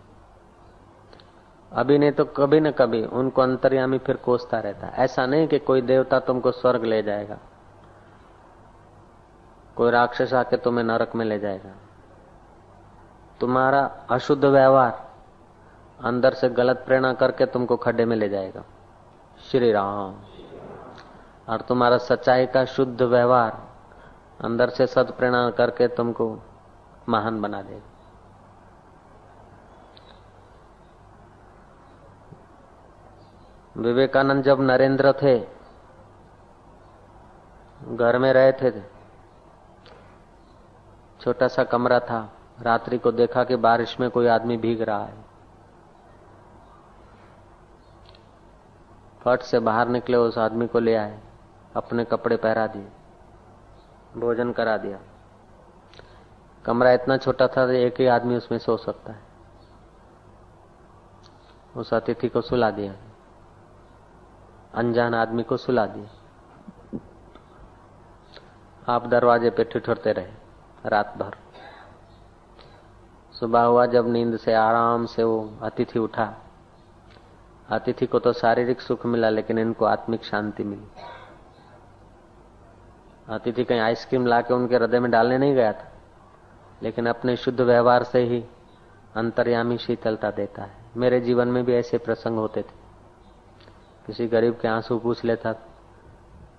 अभी 1.73 1.99
नहीं 1.99 2.13
तो 2.13 2.25
कभी 2.27 2.61
न 2.61 2.71
कभी 2.73 3.05
उनको 3.05 3.43
अंतर्यामी 3.43 3.99
फिर 3.99 4.17
कोसता 4.17 4.59
रहता। 4.61 4.89
ऐसा 5.05 5.27
नहीं 5.27 5.47
कि 5.49 5.59
कोई 5.61 5.81
देवता 5.83 6.19
तुमको 6.21 6.51
स्वर्ग 6.53 6.85
ले 6.85 7.03
जाएगा, 7.03 7.39
कोई 9.77 9.91
राक्षस 9.91 10.33
आके 10.35 10.57
तुम्हें 10.57 10.85
नरक 10.85 11.17
में 11.17 11.25
ले 11.25 11.39
जाएगा। 11.39 11.75
तुम्हारा 13.41 14.07
अशुद्ध 14.11 14.45
व्यवहार 14.45 15.13
अंदर 16.05 16.35
से 16.35 16.49
गलत 16.49 16.83
प्रेरणा 16.87 17.13
करके 17.13 17.47
तुमको 17.47 17.77
खड्डे 17.77 18.05
में 18.05 18.17
ले 18.17 18.29
जाएगा। 18.29 18.65
श्री 19.51 19.73
राम। 19.73 20.15
और 21.49 21.61
तुम्हारा 21.61 21.99
सच्चाई 21.99 22.47
का 22.47 22.65
शुद्ध 22.65 23.03
व्यवहार 23.03 23.69
अंदर 24.41 24.69
से 24.69 24.87
सद 24.87 25.13
प्रेरणा 25.13 25.51
करके 25.51 25.89
तुमको 25.89 26.39
महान 27.09 27.41
बना 27.41 27.63
देगा। 27.63 27.91
विवेकानंद 33.77 34.45
जब 34.45 34.61
नरेंद्र 34.61 35.13
थे, 35.13 35.47
घर 37.97 38.19
में 38.19 38.33
रहे 38.33 38.53
थे, 38.53 38.81
छोटा 41.21 41.49
सा 41.49 41.65
कमरा 41.65 42.01
था 42.01 42.34
रात्रि 42.59 42.99
को 42.99 43.13
देखा 43.13 43.45
कि 43.45 43.57
बारिश 43.57 44.01
में 44.01 44.11
कोई 44.11 44.27
आदमी 44.27 44.57
भीग 44.57 44.83
रहा 44.83 45.05
है। 45.05 45.25
फट 49.21 49.41
से 49.41 49.59
बाहर 49.59 49.89
निकले 49.89 50.17
उस 50.17 50.39
आदमी 50.39 50.67
को 50.67 50.79
ले 50.79 50.95
आए, 50.95 51.21
अपने 51.77 52.05
कपड़े 52.05 52.37
पहरा 52.37 52.67
दिए, 52.67 52.89
भोजन 54.17 54.53
करा 54.53 54.77
दिया। 54.77 54.99
कमरा 56.65 56.93
इतना 56.93 57.17
छोटा 57.17 57.47
था 57.47 57.73
एक 57.73 58.01
ही 58.01 58.07
आदमी 58.07 58.37
उसमें 58.37 58.59
सो 58.59 58.77
सकता 58.77 59.13
है। 59.13 59.23
उस 61.77 61.95
अतिथि 61.95 62.29
को 62.29 62.41
सुला 62.41 62.71
दिया। 62.71 62.95
अनजान 64.75 65.15
आदमी 65.15 65.43
को 65.43 65.57
सुला 65.57 65.87
दिया। 65.87 67.01
आप 68.89 69.07
दरवाजे 69.07 69.51
पे 69.51 69.65
ठिठुरते 69.65 70.13
रहे, 70.13 70.33
रात 70.87 71.15
भर। 71.17 71.44
सुबह 73.35 73.63
हुआ 73.63 73.87
जब 73.87 74.09
नींद 74.09 74.37
से 74.37 74.55
आराम 74.55 75.07
से 75.07 75.23
वो 75.25 75.59
अतिथि 75.63 75.99
उठा। 75.99 76.33
अतिथि 77.69 78.07
को 78.07 78.19
तो 78.19 78.33
शारीरिक 78.33 78.81
सुख 78.81 79.07
मिला, 79.07 79.29
लेकिन 79.29 79.59
इनको 79.59 79.85
आत्मिक 79.85 80.25
शांति 80.25 80.65
मिली। 80.65 80.87
अतिथि 83.29 83.65
कहीं 83.65 83.81
आइसक्रीम 83.81 84.27
लाके 84.27 84.55
उनके 84.55 84.77
हृदय 84.77 85.01
में 85.01 85.11
डालने 85.11 85.39
नहीं 85.39 85.55
गया 85.55 85.73
था, 85.73 85.91
लेकिन 86.83 87.07
अपने 87.07 87.37
शुद्ध 87.37 87.61
व्यवहार 87.61 88.03
से 88.03 88.23
ही 88.23 88.45
अंतर्यामी 89.17 89.79
शीतलता 89.79 90.31
देता 90.31 90.63
है। 90.63 90.83
मेरे 90.97 91.21
जीवन 91.21 91.49
में 91.49 91.65
भी 91.65 91.75
ऐसे 91.75 91.99
प्रसंग 91.99 92.39
होते 92.39 92.63
थे। 92.63 92.83
किसी 94.07 94.27
गरीब 94.27 94.59
के 94.63 94.69
आँसू 94.69 94.99
पूछ 94.99 95.25
लेता, 95.25 95.53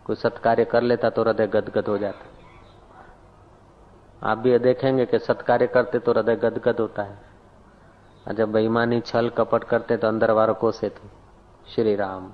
कोई 0.05 0.15
सत्कार्य 0.15 0.65
कर 0.65 0.81
लेता 0.81 1.09
तो 1.09 1.23
हृदय 1.23 1.47
गदगद 1.47 1.87
हो 1.87 1.97
जाता। 1.97 2.34
आप 4.21 4.37
भी 4.37 4.57
देखेंगे 4.59 5.05
कि 5.05 5.19
सत्कार्य 5.19 5.67
करते 5.67 5.99
तो 5.99 6.11
हृदय 6.11 6.35
गदगद 6.35 6.79
होता 6.79 7.03
है। 7.03 7.17
और 8.25 8.33
जब 8.33 8.51
बेईमानी, 8.51 8.99
छल, 9.01 9.29
कपट 9.29 9.63
करते 9.63 9.97
तो 9.97 10.07
अंदर 10.07 10.31
वारों 10.31 10.53
को 10.53 10.71
से 10.71 10.91
श्री 11.67 11.95
राम, 11.95 12.31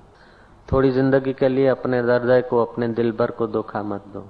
थोड़ी 0.68 0.90
ज़िंदगी 0.90 1.32
के 1.32 1.48
लिए 1.48 1.66
अपने 1.68 1.98
हृदय 2.00 2.42
को, 2.42 2.64
अपने 2.64 2.88
दिल 2.88 3.12
भर 3.12 3.30
को 3.30 3.46
धोखा 3.46 3.82
मत 3.82 4.04
दो। 4.08 4.24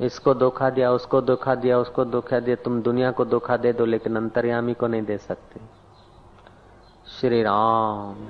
इसको 0.00 0.34
धोखा 0.34 0.70
दिया, 0.70 0.90
उसको 0.92 1.20
धोखा 1.20 1.54
दिया, 1.54 1.78
उसको 1.78 2.04
धोखा 2.04 2.40
दिया, 2.40 2.56
तुम 2.56 2.80
दुनिया 2.82 3.10
को 3.10 3.24
धोखा 3.24 3.56
दे 3.56 3.72
दो, 3.72 3.84
लेकिन 3.84 4.16
अंतर्यामी 4.16 4.74
को 4.74 4.86
नहीं 4.86 5.02
दे 5.02 5.18
सकते। 5.18 5.60
श्री 7.10 7.42
राम, 7.42 8.26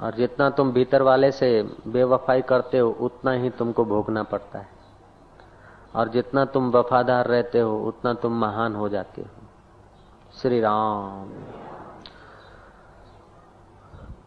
और 0.00 0.14
जितना 0.14 0.48
तुम 0.50 0.72
भीतर 0.72 1.02
वाले 1.02 1.30
से 1.32 1.50
बेवफाई 1.86 2.42
करते 2.42 2.78
हो, 2.78 2.90
उतना 2.90 3.32
ही 3.32 3.50
तुमको 3.50 3.84
भोगना 3.84 4.22
पड़ता 4.22 4.58
है। 4.58 4.75
और 5.96 6.08
जितना 6.08 6.44
तुम 6.44 6.70
वफादार 6.70 7.26
रहते 7.26 7.60
हो, 7.60 7.78
उतना 7.78 8.12
तुम 8.14 8.32
महान 8.32 8.74
हो 8.74 8.88
जाते 8.88 9.22
हो। 9.22 9.28
श्री 10.38 10.60
राम 10.60 11.30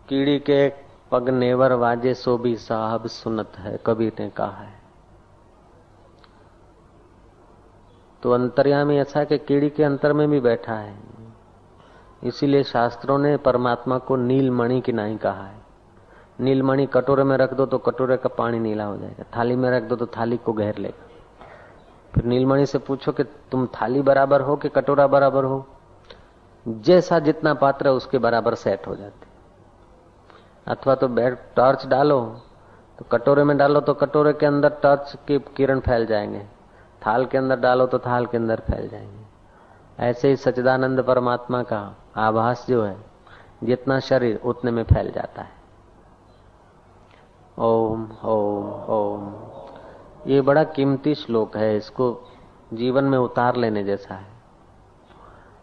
कीड़ी 0.10 0.40
के 0.40 0.70
पग 1.12 1.30
नेवर 1.30 1.74
वाजे, 1.74 2.14
सो 2.14 2.38
भी 2.38 2.56
साहब 2.56 3.08
सुनत 3.08 3.58
है 3.58 3.80
कबीर 3.86 4.14
ने 4.20 4.30
कहा 4.30 4.58
है। 4.58 4.78
तो 8.24 8.32
अंतर्यामी 8.32 8.98
ऐसा 8.98 9.24
कि 9.24 9.38
कीड़ी 9.38 9.70
के 9.70 9.84
अंतर 9.84 10.14
में 10.14 10.30
भी 10.30 10.40
बैठा 10.40 10.74
है। 10.74 10.98
इसीलिए 12.24 12.64
शास्त्रों 12.64 13.18
ने 13.18 13.38
परमात्मा 13.38 13.98
को 13.98 14.16
नीलमणि 14.16 14.82
की 14.82 14.92
नहीं 14.92 15.18
कहा 15.18 15.44
है। 15.44 15.62
नीलमणि 16.40 16.86
कटोरे 16.86 17.24
में 17.24 17.38
रख 17.38 17.54
दो 17.54 17.66
तो 17.66 17.78
कटोरे 17.78 18.18
का 18.18 18.30
पानी 18.30 18.60
नीला 18.60 18.86
हो 18.86 18.98
जाएगा। 18.98 19.24
थाली 19.38 19.56
में 19.56 19.70
रख 19.72 19.84
दो 19.84 19.96
तो 19.96 20.06
थाली 20.06 20.38
को 20.38 20.54
घेर 20.54 20.78
लेगा। 20.78 21.09
फिर 22.16 22.24
नीलमणि 22.24 22.66
से 22.66 22.78
पूछो 22.78 23.12
कि 23.12 23.24
तुम 23.24 23.68
थाली 23.68 24.02
बराबर 24.02 24.42
हो 24.42 24.56
कि 24.56 24.70
कटोरा 24.70 25.08
बराबर 25.08 25.44
हो? 25.44 25.68
जैसा 26.68 27.20
जितना 27.20 27.54
पात्र 27.54 27.90
उसके 27.90 28.18
बराबर 28.18 28.56
सेट 28.56 28.88
हो 28.88 28.96
जाते। 28.96 29.28
अथवा 30.68 30.96
तो 30.96 31.08
बैठ, 31.08 31.40
टॉर्च 31.56 31.86
डालो 31.86 32.42
तो 33.00 33.06
कटोरे 33.12 33.44
में 33.44 33.58
डालो 33.58 33.80
तो 33.80 33.94
कटोरे 33.94 34.34
के 34.34 34.46
अंदर 34.46 34.70
टॉर्च 34.70 35.18
की 35.28 35.40
किरण 35.40 35.80
फैल 35.80 36.06
जाएँगे। 36.06 36.48
थाल 37.08 37.26
के 37.26 37.38
अंदर 37.38 37.60
डालो 37.60 37.88
तो 37.88 38.00
थाल 38.00 38.26
के 38.26 38.38
अंदर 38.38 38.56
फैल 38.56 38.90
जाएँगे। 38.90 39.26
ऐसे 40.00 40.30
ही 40.30 40.36
सचिदानंद 40.36 41.04
परमात्मा 41.04 41.64
का 41.64 41.96
आभास 42.16 42.66
जो 42.70 42.84
है, 42.84 42.98
जितना 43.64 44.00
शरीर, 44.00 44.42
उतने 44.46 44.72
में 44.72 44.84
फैल 44.84 45.12
जाता 45.12 45.42
है। 45.42 45.52
ओम 47.60 48.12
ओम 48.26 48.68
ओम। 48.84 49.34
ये 50.28 50.42
बड़ा 50.42 50.64
कीमती 50.64 51.16
श्लोक 51.16 51.58
है, 51.58 51.78
इसको 51.78 52.30
जीवन 52.74 53.04
में 53.04 53.18
उतार 53.18 53.56
लेने 53.56 53.84
जैसा 53.84 54.16
है। 54.16 54.28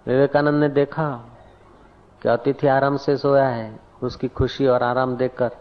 विवेकानंद 0.06 0.60
ने 0.60 0.68
देखा 0.68 1.08
कि 2.22 2.28
अतिथि 2.28 2.66
आराम 2.66 2.96
से 2.96 3.16
सोया 3.16 3.48
है, 3.48 3.80
उसकी 4.02 4.28
खुशी 4.28 4.66
और 4.66 4.82
आराम 4.82 5.16
देखकर 5.16 5.56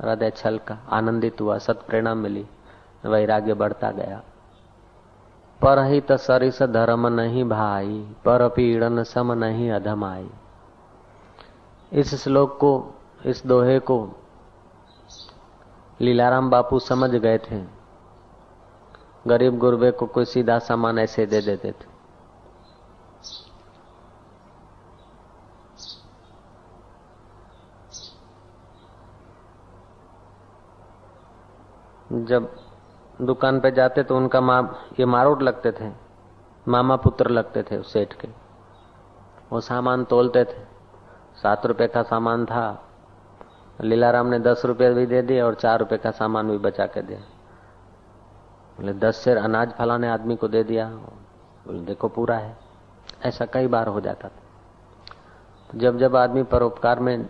हृदय 0.00 0.30
छल 0.30 0.58
का 0.58 0.78
आनंदित 0.90 1.40
हुआ 1.40 1.58
सत 1.58 1.84
प्रेरणा 1.88 2.14
मिली, 2.14 2.46
वैराग्य 3.06 3.54
बढ़ता 3.54 3.90
गया। 3.90 4.22
परहित 5.60 6.12
सरिस 6.12 6.62
धर्म 6.62 7.06
नहीं 7.06 7.44
भाई, 7.44 7.98
पर 8.24 8.48
पीड़न 8.48 9.02
सम 9.02 9.32
नहीं 9.32 9.70
अधम 9.70 10.04
आई 10.04 10.30
इस 11.92 12.14
श्लोक 12.14 12.56
को, 12.58 12.94
इस 13.26 13.46
दोहे 13.46 13.78
को 13.78 14.08
लीलाराम 16.00 16.50
बापू 16.50 16.78
समझ 16.78 17.10
गए 17.10 17.38
थे। 17.38 17.79
गरीब 19.24 19.58
गुरबे 19.58 19.90
को 19.90 20.06
कोई 20.06 20.24
सीधा 20.24 20.58
सामान 20.58 20.98
ऐसे 20.98 21.26
दे 21.26 21.40
देते 21.40 21.72
थे। 21.72 21.88
जब 32.24 32.48
दुकान 33.20 33.58
पे 33.60 33.70
जाते 33.70 34.02
तो 34.02 34.16
उनका 34.16 34.40
माँ, 34.40 34.62
ये 35.00 35.06
मारोट 35.06 35.42
लगते 35.42 35.72
थे, 35.72 35.90
मामा 36.66 36.96
पुत्र 36.96 37.30
लगते 37.30 37.62
थे 37.62 37.76
उस 37.76 37.92
सेठ 37.92 38.12
के। 38.12 38.28
वो 39.52 39.60
सामान 39.60 40.04
तोलते 40.04 40.44
थे, 40.44 40.64
सात 41.42 41.66
रुपए 41.66 41.86
का 41.86 42.02
सामान 42.02 42.44
था, 42.46 42.62
लीलाराम 43.80 44.26
ने 44.26 44.38
दस 44.38 44.62
रुपए 44.64 44.92
भी 44.94 45.06
दे 45.06 45.22
दिए 45.22 45.40
और 45.40 45.54
चार 45.54 45.78
रुपए 45.78 45.96
का 45.96 46.10
सामान 46.10 46.50
भी 46.50 46.58
बचा 46.58 46.86
के 46.86 47.02
दिया। 47.02 47.20
बोले, 48.80 48.92
दस 48.92 49.24
शेर 49.24 49.36
अनाज 49.36 49.72
फलाने 49.72 50.08
आदमी 50.08 50.36
को 50.36 50.48
दे 50.48 50.64
दिया। 50.64 50.88
बोले, 50.88 51.80
देखो, 51.80 52.08
पूरा 52.08 52.36
है। 52.36 52.56
ऐसा 53.24 53.44
कई 53.44 53.66
बार 53.66 53.86
हो 53.86 54.00
जाता 54.00 54.28
था। 54.28 55.78
जब 55.78 55.98
जब 55.98 56.16
आदमी 56.16 56.42
परोपकार 56.42 57.00
में 57.00 57.26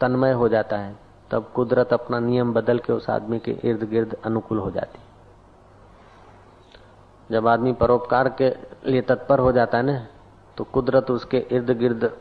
तन्मय 0.00 0.32
हो 0.32 0.48
जाता 0.48 0.76
है, 0.76 0.96
तब 1.30 1.50
कुदरत 1.54 1.92
अपना 1.92 2.18
नियम 2.18 2.52
बदल 2.52 2.78
के 2.78 2.92
उस 2.92 3.10
आदमी 3.10 3.38
के 3.38 3.50
इर्द 3.64 3.82
गिर्द 3.82 4.16
अनुकूल 4.24 4.58
हो 4.58 4.70
जाती 4.70 4.98
जब 7.30 7.48
आदमी 7.48 7.72
परोपकार 7.72 8.28
के 8.28 8.54
लिए 8.90 9.00
तत्पर 9.00 9.38
हो 9.38 9.52
जाता 9.52 9.78
है 9.78 9.84
ना 9.84 10.06
तो 10.56 10.64
कुदरत 10.64 11.10
उसके 11.10 11.38
इर्द 11.38 11.70
गिर्द 11.70 12.16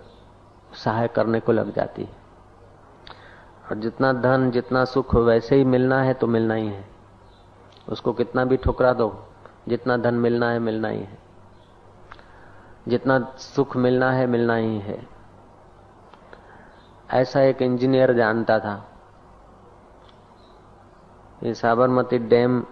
सहाय 0.74 1.08
करने 1.08 1.40
को 1.40 1.52
लग 1.52 1.74
जाती 1.74 2.04
है। 2.04 2.10
और 3.70 3.78
जितना 3.78 4.14
धन, 4.14 4.52
जितना 4.52 4.86
सुख 4.86 5.16
वैसे 5.16 5.56
ही 5.56 5.64
मिलना 5.64 6.02
है 6.02 6.14
तो 6.14 6.28
मिलना 6.28 6.54
ही 6.54 6.68
है। 6.68 6.95
उसको 7.90 8.14
कितना 8.14 8.46
भी 8.46 8.58
ठुकरा 8.58 8.94
दो, 8.94 9.26
जितना 9.68 9.98
धन 9.98 10.14
मिलना 10.14 10.50
है, 10.50 10.60
मिलना 10.60 10.88
ही 10.88 11.00
है। 11.00 11.20
जितना 12.88 13.20
सुख 13.38 13.78
मिलना 13.78 14.12
है, 14.12 14.28
मिलना 14.28 14.56
ही 14.56 14.80
है। 14.80 15.08
ऐसा 17.12 17.42
एक 17.42 17.62
इंजीनियर 17.62 18.14
जानता 18.14 18.60
था। 18.60 18.92
ये 21.44 21.54
साबरमती 21.54 22.18
डैम, 22.18 22.66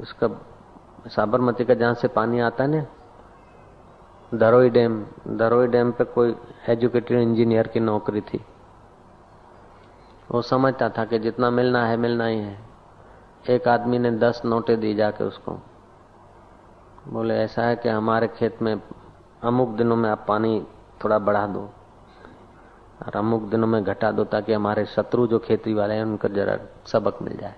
उसका 0.00 0.28
साबरमती 1.06 1.64
का 1.64 1.74
जहाँ 1.74 1.94
से 1.94 2.08
पानी 2.08 2.40
आता 2.40 2.64
है 2.64 2.70
ना, 2.70 2.86
दरोई 4.34 4.70
डैम 4.70 5.06
दरोई 5.28 5.66
डैम 5.66 5.92
पे 5.92 6.04
कोई 6.04 6.36
एजुकेटेड 6.68 7.18
इंजीनियर 7.18 7.66
की 7.66 7.80
नौकरी 7.80 8.20
थी। 8.20 8.44
वो 10.30 10.42
समझता 10.42 10.88
था 10.88 11.04
कि 11.04 11.18
जितना 11.18 11.50
मिलना 11.50 11.86
है, 11.86 11.96
मिलना 11.96 12.26
ही 12.26 12.38
है। 12.38 12.71
एक 13.50 13.68
आदमी 13.68 13.98
ने 13.98 14.10
दस 14.10 14.42
नोटे 14.44 14.76
दी 14.76 14.94
जाके 14.94 15.24
उसको। 15.24 15.52
बोले, 17.08 17.34
ऐसा 17.34 17.62
है 17.62 17.76
कि 17.76 17.88
हमारे 17.88 18.28
खेत 18.28 18.62
में 18.62 18.82
अमुक 19.42 19.68
दिनों 19.68 19.96
में 19.96 20.10
आप 20.10 20.24
पानी 20.28 20.66
थोड़ा 21.04 21.18
बढ़ा 21.18 21.46
दो 21.46 21.60
और 23.02 23.16
अमुक 23.16 23.42
दिनों 23.42 23.66
में 23.66 23.84
घटा 23.84 24.10
दो 24.10 24.24
ताकि 24.24 24.52
हमारे 24.52 24.84
शत्रु 24.84 25.26
जो 25.26 25.38
खेती 25.38 25.74
वाले 25.74 25.94
हैं 25.94 26.04
उनको 26.04 26.28
जरा 26.28 26.58
सबक 26.86 27.22
मिल 27.22 27.36
जाए। 27.36 27.54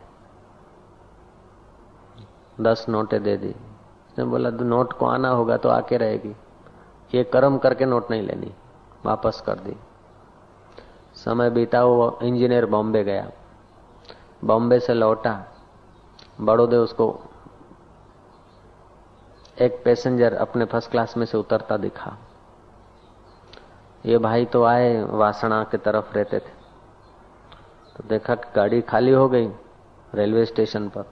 दस 2.60 2.86
नोटें 2.88 3.22
दे 3.22 3.36
दी। 3.36 3.50
उसने 3.50 4.24
बोला 4.24 4.50
नोट 4.50 4.92
को 4.92 5.06
आना 5.06 5.28
होगा 5.28 5.56
तो 5.56 5.68
आके 5.68 5.96
रहेगी। 5.96 6.36
ये 7.14 7.24
कर्म 7.24 7.58
करके 7.58 7.84
नोट 7.84 8.10
नहीं 8.10 8.22
लेनी। 8.22 8.54
वापस 9.06 9.42
कर 9.46 9.58
दी। 9.58 9.76
समय 11.14 11.50
बीता, 11.50 11.84
वो 11.84 12.18
इंजीनियर 12.22 12.66
बॉम्बे 12.66 13.04
गया। 13.04 13.30
बॉम्बे 14.44 14.80
से 14.80 14.94
लौटा। 14.94 15.44
बड़ोदे 16.40 16.76
उसको 16.76 17.20
एक 19.60 19.82
पैसेंजर 19.84 20.34
अपने 20.34 20.64
फ़र्स्ट 20.64 20.90
क्लास 20.90 21.16
में 21.16 21.26
से 21.26 21.38
उतरता 21.38 21.76
दिखा। 21.76 22.18
ये 24.06 24.18
भाई 24.18 24.44
तो 24.44 24.64
आए 24.64 25.02
वासणा 25.02 25.64
के 25.64 25.76
तरफ़ 25.76 26.14
रहते 26.14 26.38
थे। 26.38 26.64
तो 27.96 28.08
देखा 28.08 28.34
कि 28.34 28.52
गाड़ी 28.56 28.80
खाली 28.80 29.10
हो 29.10 29.28
गई 29.28 29.48
रेलवे 30.14 30.44
स्टेशन 30.44 30.88
पर। 30.88 31.04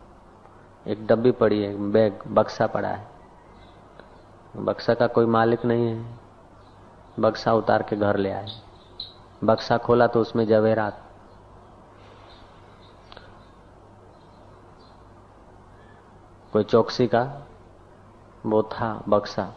एक 0.86 1.06
डब्बी 1.06 1.30
पड़ी 1.30 1.62
है 1.62 1.90
बैग, 1.90 2.18
बक्सा 2.28 2.66
पड़ा 2.66 2.88
है। 2.88 3.08
बक्सा 4.56 4.94
का 4.94 5.06
कोई 5.06 5.26
मालिक 5.26 5.64
नहीं 5.64 5.86
है। 5.86 6.18
बक्सा 7.20 7.54
उतार 7.54 7.82
के 7.82 7.96
घर 7.96 8.16
ले 8.16 8.30
आए। 8.30 8.46
बक्सा 9.44 9.78
खोला 9.78 10.06
तो 10.06 10.20
उसमें 10.20 10.46
जवेरात। 10.46 11.11
कोई 16.52 16.64
चौकसी 16.64 17.06
का? 17.06 17.46
वो 18.46 18.62
था 18.62 19.02
बक्सा, 19.08 19.52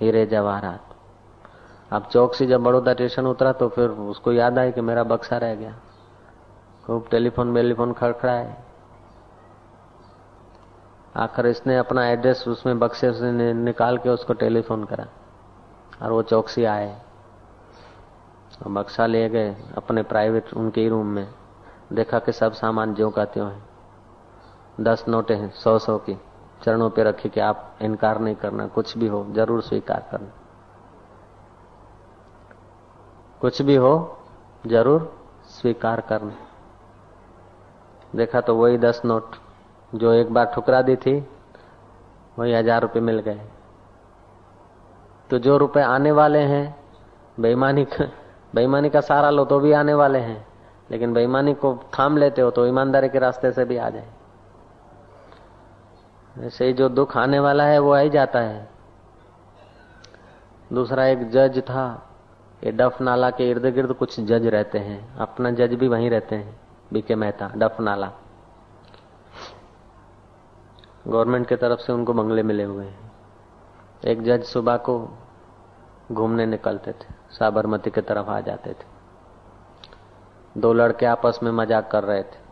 हीरे 0.00 0.26
जवाहरात। 0.26 0.94
अब 1.92 2.06
चौक 2.06 2.34
से 2.34 2.46
जब 2.46 2.62
बड़ौदा 2.62 2.92
स्टेशन 2.92 3.26
उतरा 3.26 3.52
तो 3.52 3.68
फिर 3.68 3.90
उसको 3.90 4.32
याद 4.32 4.58
आई 4.58 4.72
कि 4.72 4.80
मेरा 4.80 5.02
बक्सा 5.02 5.36
रह 5.36 5.54
गया। 5.54 5.74
खूब 6.84 7.08
टेलीफोन 7.10 7.52
बेलीफोन 7.54 7.92
खड़खड़ाए। 7.92 8.56
आखिर 11.16 11.46
इसने 11.46 11.76
अपना 11.78 12.06
एड्रेस 12.06 12.48
उसमें 12.48 12.78
बक्से 12.78 13.12
से 13.12 13.52
निकाल 13.52 13.98
के 13.98 14.08
उसको 14.08 14.32
टेलीफोन 14.32 14.84
करा 14.84 15.06
और 16.02 16.12
वो 16.12 16.22
चौकसी 16.22 16.64
आए। 16.64 17.02
और 18.62 18.72
बक्सा 18.72 19.06
ले 19.06 19.28
गए 19.28 19.56
अपने 19.76 20.02
प्राइवेट, 20.02 20.54
उनके 20.54 20.80
ही 20.80 20.88
रूम 20.88 21.06
में। 21.06 21.28
देखा 21.92 22.18
कि 22.18 22.32
सब 22.32 22.52
सामान 22.52 22.94
ज्यो 22.94 23.10
का 23.10 23.24
त्यों 23.24 23.50
है। 23.52 23.62
दस 24.80 25.04
नोटे 25.08 25.34
हैं, 25.34 25.50
सौ 25.50 25.78
सौ 25.78 25.98
की। 25.98 26.20
चरणों 26.66 26.88
पे 26.90 27.02
रखी 27.04 27.28
कि 27.28 27.40
आप 27.40 27.78
इनकार 27.82 28.18
नहीं 28.20 28.34
करना, 28.36 28.66
कुछ 28.68 28.96
भी 28.98 29.06
हो, 29.06 29.24
ज़रूर 29.32 29.60
स्वीकार 29.62 30.06
करना। 30.10 30.30
कुछ 33.40 33.60
भी 33.62 33.74
हो, 33.76 34.18
ज़रूर 34.66 35.12
स्वीकार 35.50 36.00
करना। 36.00 36.32
देखा 38.14 38.40
तो 38.40 38.54
वही 38.56 38.78
दस 38.78 39.00
नोट, 39.04 39.36
जो 39.92 40.12
एक 40.12 40.32
बार 40.34 40.50
ठुकरा 40.54 40.82
दी 40.82 40.96
थी, 40.96 41.18
वही 42.38 42.52
हज़ार 42.54 42.82
रुपये 42.82 43.02
मिल 43.02 43.18
गए। 43.20 43.40
तो 45.30 45.38
जो 45.38 45.56
रुपए 45.58 45.80
आने 45.82 46.12
वाले 46.12 46.38
हैं, 46.40 46.76
बेईमानी 47.38 47.86
बेईमानी 48.54 48.90
का 48.90 49.00
सारा 49.02 49.30
लो 49.30 49.44
तो 49.44 49.58
भी 49.60 49.72
आने 49.74 49.94
वाले 49.94 50.18
हैं, 50.18 50.46
लेकिन 50.90 51.12
बेईमानी 51.14 51.54
को 51.54 51.74
थाम 51.98 52.16
लेते 52.16 52.42
हो 52.42 52.50
तो 52.50 52.66
ईमानदारी 52.66 53.08
के 53.08 53.18
रास्ते 53.18 53.52
से 53.52 53.64
भी 53.64 53.76
आ 53.76 53.88
जाए। 53.90 54.08
ऐसे 56.36 56.66
ही 56.66 56.72
जो 56.72 56.88
दुख 56.88 57.16
आने 57.16 57.38
वाला 57.38 57.64
है, 57.64 57.78
वो 57.78 57.92
आ 57.92 57.98
ही 57.98 58.10
जाता 58.10 58.38
है। 58.38 58.68
दूसरा 60.72 61.06
एक 61.06 61.30
जज 61.30 61.58
था, 61.60 62.08
ये 62.64 62.72
डफ 62.72 63.00
नाला 63.00 63.30
के 63.30 63.50
इर्द 63.50 63.66
गिर्द 63.66 63.92
कुछ 63.92 64.20
जज 64.20 64.46
रहते 64.46 64.78
हैं, 64.78 65.16
अपना 65.16 65.50
जज 65.50 65.74
भी 65.74 65.88
वहीं 65.88 66.10
रहते 66.10 66.36
हैं, 66.36 66.60
बीके 66.92 67.14
मेहता, 67.14 67.50
डफ 67.56 67.76
नाला। 67.80 68.12
गवर्नमेंट 71.08 71.48
की 71.48 71.56
तरफ़ 71.56 71.80
से 71.80 71.92
उनको 71.92 72.12
बंगले 72.12 72.42
मिले 72.42 72.64
हुए 72.64 72.84
हैं। 72.84 73.12
एक 74.04 74.22
जज 74.22 74.44
सुबह 74.44 74.76
को 74.76 74.98
घूमने 76.12 76.46
निकलते 76.46 76.92
थे, 76.92 77.14
साबरमती 77.30 77.90
की 77.90 78.00
तरफ़ 78.00 78.30
आ 78.30 78.40
जाते 78.40 78.70
थे। 78.70 78.94
दो 80.60 80.72
लड़के 80.72 81.06
आपस 81.06 81.40
में 81.42 81.50
मज़ाक 81.52 81.90
कर 81.90 82.04
रहे 82.04 82.22
थे 82.22 82.44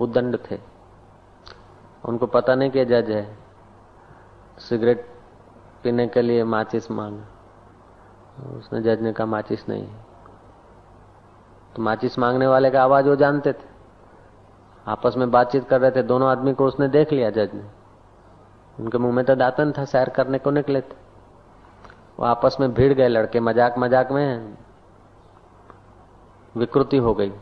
उदंड 0.00 0.38
थे। 0.50 0.58
उनको 2.04 2.26
पता 2.28 2.54
नहीं 2.54 2.70
कि 2.70 2.84
जज 2.84 3.10
है। 3.10 3.24
सिगरेट 4.58 5.06
पीने 5.82 6.06
के 6.08 6.22
लिए 6.22 6.44
माचिस 6.44 6.90
मांगा। 6.90 8.56
उसने 8.58 8.80
जज 8.82 9.02
ने 9.02 9.12
कहा, 9.12 9.26
माचिस 9.26 9.68
नहीं 9.68 9.86
तो 11.76 11.82
माचिस 11.82 12.18
मांगने 12.18 12.46
वाले 12.46 12.70
का 12.70 12.82
आवाज़ 12.82 13.08
वो 13.08 13.16
जानते 13.16 13.52
थे। 13.52 13.68
आपस 14.86 15.16
में 15.16 15.30
बातचीत 15.30 15.68
कर 15.68 15.80
रहे 15.80 15.90
थे। 15.90 16.02
दोनों 16.02 16.28
आदमी 16.28 16.52
को 16.54 16.66
उसने 16.66 16.88
देख 16.88 17.12
लिया, 17.12 17.30
जज 17.30 17.50
ने। 17.54 17.62
उनके 18.78 18.98
मुँह 18.98 19.14
में 19.14 19.24
तो 19.24 19.34
दातन 19.34 19.72
था, 19.72 19.84
सैर 19.84 20.08
करने 20.08 20.38
को 20.38 20.50
निकले 20.50 20.80
थे। 20.80 20.98
वो 22.18 22.26
आपस 22.26 22.56
में 22.60 22.72
भीड़ 22.74 22.92
गए, 22.92 23.08
लड़के 23.08 23.40
मज़ाक 23.40 23.78
मज़ाक 23.78 24.12
में 24.12 24.56
विकृति 26.54 26.96
हो 26.96 27.14
गई। 27.14 27.32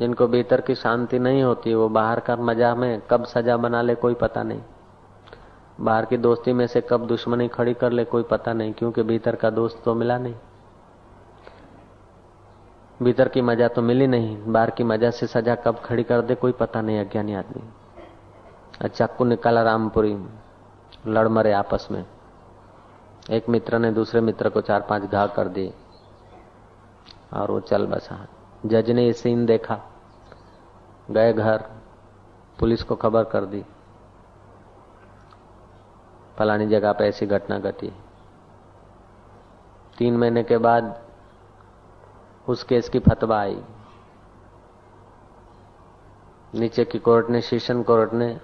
जिनको 0.00 0.26
भीतर 0.28 0.60
की 0.60 0.74
शांति 0.74 1.18
नहीं 1.18 1.42
होती, 1.42 1.74
वो 1.74 1.88
बाहर 1.88 2.20
का 2.20 2.36
मज़ा 2.36 2.74
में 2.74 3.00
कब 3.10 3.24
सजा 3.24 3.56
बना 3.56 3.82
ले 3.82 3.94
कोई 3.94 4.14
पता 4.14 4.42
नहीं। 4.42 4.60
बाहर 5.80 6.04
की 6.04 6.16
दोस्ती 6.16 6.52
में 6.52 6.66
से 6.66 6.80
कब 6.80 7.06
दुश्मनी 7.06 7.48
खड़ी 7.48 7.74
कर 7.74 7.92
ले 7.92 8.04
कोई 8.04 8.22
पता 8.22 8.52
नहीं, 8.52 8.72
क्योंकि 8.72 9.02
भीतर 9.02 9.36
का 9.36 9.50
दोस्त 9.50 9.82
तो 9.84 9.94
मिला 9.94 10.18
नहीं। 10.18 10.34
भीतर 13.00 13.28
की 13.28 13.40
मज़ा 13.40 13.68
तो 13.68 13.82
मिली 13.82 14.06
नहीं, 14.06 14.36
बाहर 14.46 14.70
की 14.70 14.84
मज़ा 14.84 15.10
से 15.10 15.26
सजा 15.26 15.54
कब 15.56 15.82
खड़ी 15.84 16.02
कर 16.02 16.22
दे 16.22 16.34
कोई 16.34 16.52
पता 16.52 16.80
नहीं, 16.80 16.98
अज्ञानी 17.00 17.34
आदमी। 17.34 18.88
चाकू 18.88 19.24
निकाला 19.24 19.62
रामपुरी, 19.62 20.16
लड़ 21.06 21.28
मरे 21.28 21.52
आपस 21.52 21.88
में। 21.90 22.04
एक 23.30 23.48
मित्र 23.48 23.78
ने 23.78 23.92
दूसरे 23.92 24.20
मित्र 24.20 24.48
को 24.48 24.60
चार 24.60 24.80
पाँच 24.80 25.02
घाव 25.02 25.28
कर 25.28 25.48
दिए, 25.48 25.72
और 27.32 27.50
वो 27.50 27.60
चल 27.60 27.86
बसा। 27.86 28.26
जज 28.66 28.90
ने 28.90 29.04
ये 29.04 29.12
सीन 29.12 29.46
देखा। 29.46 29.80
गए 31.10 31.32
घर, 31.32 31.70
पुलिस 32.58 32.82
को 32.82 32.94
खबर 32.94 33.24
कर 33.24 33.44
दी। 33.44 33.64
फलानी 36.38 36.66
जगह 36.66 36.92
पर 36.92 37.04
ऐसी 37.04 37.26
घटना 37.26 37.58
घटी। 37.58 37.92
तीन 39.98 40.16
महीने 40.16 40.42
के 40.42 40.58
बाद 40.58 41.02
उस 42.48 42.62
केस 42.62 42.88
की 42.88 42.98
फतवा 42.98 43.40
आई। 43.40 43.64
नीचे 46.54 46.84
की 46.84 46.98
कोर्ट 46.98 47.30
ने 47.30 47.40
शीशन 47.40 47.82
कोर्ट 47.82 48.12
ने 48.12 48.40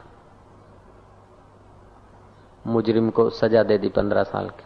मुजरिम 2.67 3.11
को 3.11 3.31
सजा 3.31 3.63
दे 3.63 3.79
दी 3.79 3.89
पंद्रह 3.89 4.25
साल 4.25 4.51
की। 4.51 4.65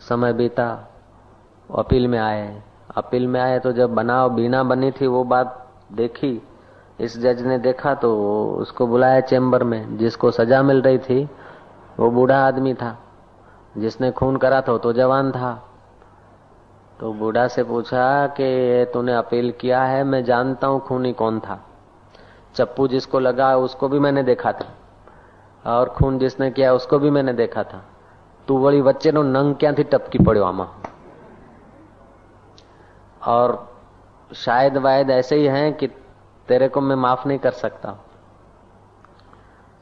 समय 0.00 0.32
बीता, 0.32 0.88
अपील 1.74 2.08
में 2.08 2.18
आए 2.18 2.62
अपील 2.96 3.28
में 3.28 3.40
आए 3.40 3.58
तो 3.58 3.72
जब 3.72 3.94
बनाव 3.94 4.30
बीना 4.30 4.62
बनी 4.62 4.90
थी, 4.90 5.06
वो 5.06 5.24
बात 5.24 5.66
देखी। 5.92 6.42
इस 7.00 7.20
जज 7.20 7.42
ने 7.42 7.58
देखा 7.58 7.94
तो 7.94 8.16
उसको 8.58 8.86
बुलाया 8.86 9.20
चेंबर 9.20 9.64
में, 9.64 9.96
जिसको 9.96 10.30
सजा 10.30 10.62
मिल 10.62 10.82
रही 10.82 10.98
थी, 10.98 11.30
वो 12.00 12.10
बूढ़ा 12.10 12.46
आदमी 12.46 12.74
था। 12.74 12.98
जिसने 13.78 14.10
खून 14.10 14.36
करा 14.36 14.60
था 14.60 14.78
तो 14.78 14.92
जवान 14.92 15.32
था। 15.32 15.68
तो 17.00 17.12
बूढ़ा 17.12 17.48
से 17.48 17.64
पूछा 17.64 18.26
कि 18.26 18.86
तूने 18.92 19.14
अपील 19.14 19.52
किया 19.60 19.82
है? 19.82 20.04
मैं 20.04 20.24
जानता 20.24 20.66
हूँ 20.66 20.80
खूनी 20.80 21.12
कौन 21.12 21.40
था। 21.40 21.60
चप्पू 22.54 22.88
जिसको 22.88 23.18
लगा, 23.18 23.56
उसको 23.56 23.88
भी 23.88 23.98
मैंने 23.98 24.22
देखा 24.22 24.52
था। 24.52 24.66
और 25.76 25.88
खून 25.88 26.18
जिसने 26.18 26.50
किया, 26.50 26.74
उसको 26.74 26.98
भी 26.98 27.10
मैंने 27.10 27.32
देखा 27.32 27.62
था। 27.62 27.84
तू 28.48 28.58
बड़ी 28.58 28.82
बच्चे 28.82 29.12
नंग 29.12 29.54
क्या 29.54 29.72
थी 29.72 29.82
टपकी 29.82 30.18
पड़ो 30.18 30.44
आमा? 30.44 30.68
और 33.26 33.74
शायद 34.34 34.76
वायद 34.76 35.10
ऐसे 35.10 35.36
ही 35.36 35.46
हैं 35.46 35.74
कि 35.74 35.86
तेरे 36.48 36.68
को 36.68 36.80
मैं 36.80 36.96
माफ़ 36.96 37.28
नहीं 37.28 37.38
कर 37.38 37.50
सकता। 37.50 37.94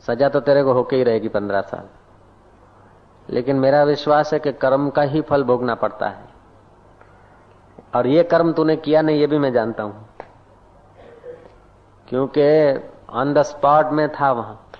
सजा 0.01 0.29
तो 0.29 0.41
तेरे 0.41 0.63
को 0.63 0.73
होके 0.73 0.97
ही 0.97 1.03
रहेगी 1.03 1.29
पंद्रह 1.29 1.61
साल। 1.61 1.89
लेकिन 3.31 3.57
मेरा 3.57 3.85
विश्वास 3.85 4.33
है 4.33 4.39
कि 4.39 4.53
कर्म 4.53 4.91
का 4.91 5.03
ही 5.03 5.21
फल 5.21 5.45
भोगना 5.45 5.75
पड़ता 5.75 6.09
है। 6.09 6.25
और 7.95 8.07
ये 8.07 8.23
कर्म 8.23 8.53
तूने 8.53 8.77
किया 8.77 9.03
नहीं, 9.03 9.21
ये 9.21 9.27
भी 9.27 9.39
मैं 9.39 9.53
जानता 9.53 9.83
हूँ। 9.83 10.09
क्योंकि 12.09 12.75
ऑन 13.11 13.35
द 13.35 13.43
स्पॉट 13.43 13.87
में 13.87 14.09
था 14.09 14.33
वहाँ। 14.33 14.72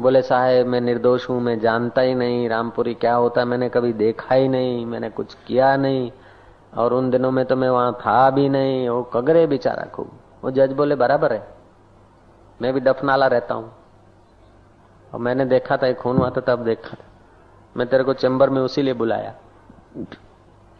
बोले, 0.00 0.22
साहेब, 0.22 0.66
मैं 0.66 0.80
निर्दोष 0.80 1.30
हूँ, 1.30 1.40
मैं 1.40 1.60
जानता 1.60 2.00
ही 2.00 2.14
नहीं, 2.14 2.48
रामपुरी 2.48 2.94
क्या 2.94 3.14
होता 3.14 3.44
मैंने 3.44 3.68
कभी 3.68 3.92
देखा 3.92 4.34
ही 4.34 4.48
नहीं, 4.48 4.86
मैंने 4.86 5.10
कुछ 5.10 5.36
किया 5.46 5.76
नहीं। 5.76 6.12
और 6.76 6.92
उन 6.92 7.10
दिनों 7.10 7.30
में 7.30 7.44
तो 7.44 7.56
मैं 7.56 7.68
वहाँ 7.68 7.92
था 7.92 8.30
भी 8.30 8.48
नहीं, 8.48 8.88
वो 8.88 9.02
कगरे 9.02 9.46
बेचारा 9.46 9.84
खूब। 9.84 10.10
वो 10.44 10.50
जज 10.50 10.72
बोले, 10.72 10.94
बराबर 10.94 11.32
है, 11.32 11.48
मैं 12.62 12.74
भी 12.74 12.80
दफनाला 12.80 13.26
रहता 13.26 13.54
हूँ। 13.54 13.72
और 15.14 15.20
मैंने 15.20 15.44
देखा 15.44 15.76
था 15.76 15.92
खून 15.92 16.16
हुआ 16.16 16.30
था, 16.30 16.40
तब 16.40 16.64
देखा 16.64 16.90
था। 16.90 17.04
मैं 17.76 17.88
तेरे 17.88 18.04
को 18.04 18.12
चैम्बर 18.12 18.50
में 18.50 18.62
उसी 18.62 18.82
लिए 18.82 18.94
बुलाया। 18.94 19.34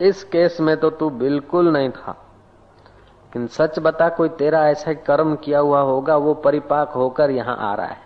इस 0.01 0.25
केस 0.25 0.61
में 0.61 0.77
तो 0.77 0.91
तू 0.91 1.11
बिल्कुल 1.11 1.73
नहीं 1.73 1.91
था। 1.91 2.11
लेकिन 2.11 3.47
सच 3.47 3.79
बता, 3.79 4.09
कोई 4.09 4.29
तेरा 4.29 4.69
ऐसा 4.69 4.93
कर्म 4.93 5.37
किया 5.37 5.59
हुआ 5.59 5.81
होगा, 5.81 6.17
वो 6.17 6.35
परिपाक 6.35 6.91
होकर 6.91 7.31
यहाँ 7.31 7.57
आ 7.57 7.75
रहा 7.75 7.87
है। 7.87 8.04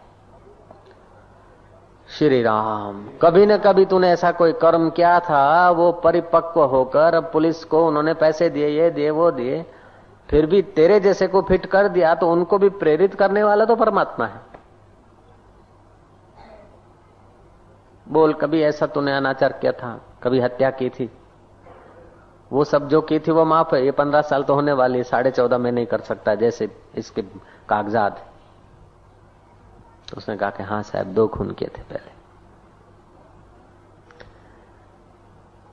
श्री 2.08 2.42
राम 2.42 3.02
कभी 3.22 3.46
न 3.46 3.56
कभी 3.56 3.84
तूने 3.84 4.10
ऐसा 4.10 4.30
कोई 4.32 4.52
कर्म 4.52 4.88
किया 4.90 5.18
था, 5.20 5.70
वो 5.70 5.90
परिपक्व 5.92 6.62
होकर 6.62 7.14
अब 7.14 7.30
पुलिस 7.32 7.64
को 7.64 7.86
उन्होंने 7.86 8.14
पैसे 8.14 8.48
दिए, 8.50 8.68
ये 8.68 8.90
दिए, 8.90 9.10
वो 9.10 9.30
दिए। 9.30 9.64
फिर 10.28 10.46
भी 10.46 10.62
तेरे 10.62 10.98
जैसे 11.00 11.26
को 11.26 11.42
फिट 11.42 11.66
कर 11.66 11.88
दिया 11.88 12.14
तो 12.14 12.30
उनको 12.32 12.58
भी 12.58 12.68
प्रेरित 12.68 13.14
करने 13.14 13.42
वाला 13.42 13.64
तो 13.64 13.76
परमात्मा 13.76 14.26
है। 14.26 14.40
बोल, 18.06 18.32
कभी 18.32 18.62
ऐसा 18.62 18.86
तूने 18.86 19.16
अनाचार 19.16 19.52
किया 19.52 19.72
था? 19.72 20.00
कभी 20.22 20.40
हत्या 20.40 20.70
की 20.70 20.88
थी? 20.88 21.10
वो 22.50 22.64
सब 22.64 22.88
जो 22.88 23.00
की 23.00 23.18
थी 23.18 23.32
वो 23.32 23.44
माफ़ 23.44 23.74
है, 23.74 23.84
ये 23.84 23.90
पंद्रह 23.90 24.22
साल 24.22 24.42
तो 24.42 24.54
होने 24.54 24.72
वाली 24.72 25.02
साढ़े 25.04 25.30
चौदह 25.30 25.58
में 25.58 25.70
नहीं 25.72 25.86
कर 25.86 26.00
सकता, 26.00 26.34
जैसे 26.34 26.70
इसके 26.94 27.22
कागजात 27.68 28.24
तो 30.08 30.16
उसने 30.16 30.36
कहा 30.36 30.50
कि 30.50 30.62
हाँ 30.62 30.82
साहब, 30.82 31.06
दो 31.06 31.26
खून 31.28 31.50
किए 31.50 31.68
थे 31.68 31.82
पहले। 31.84 32.16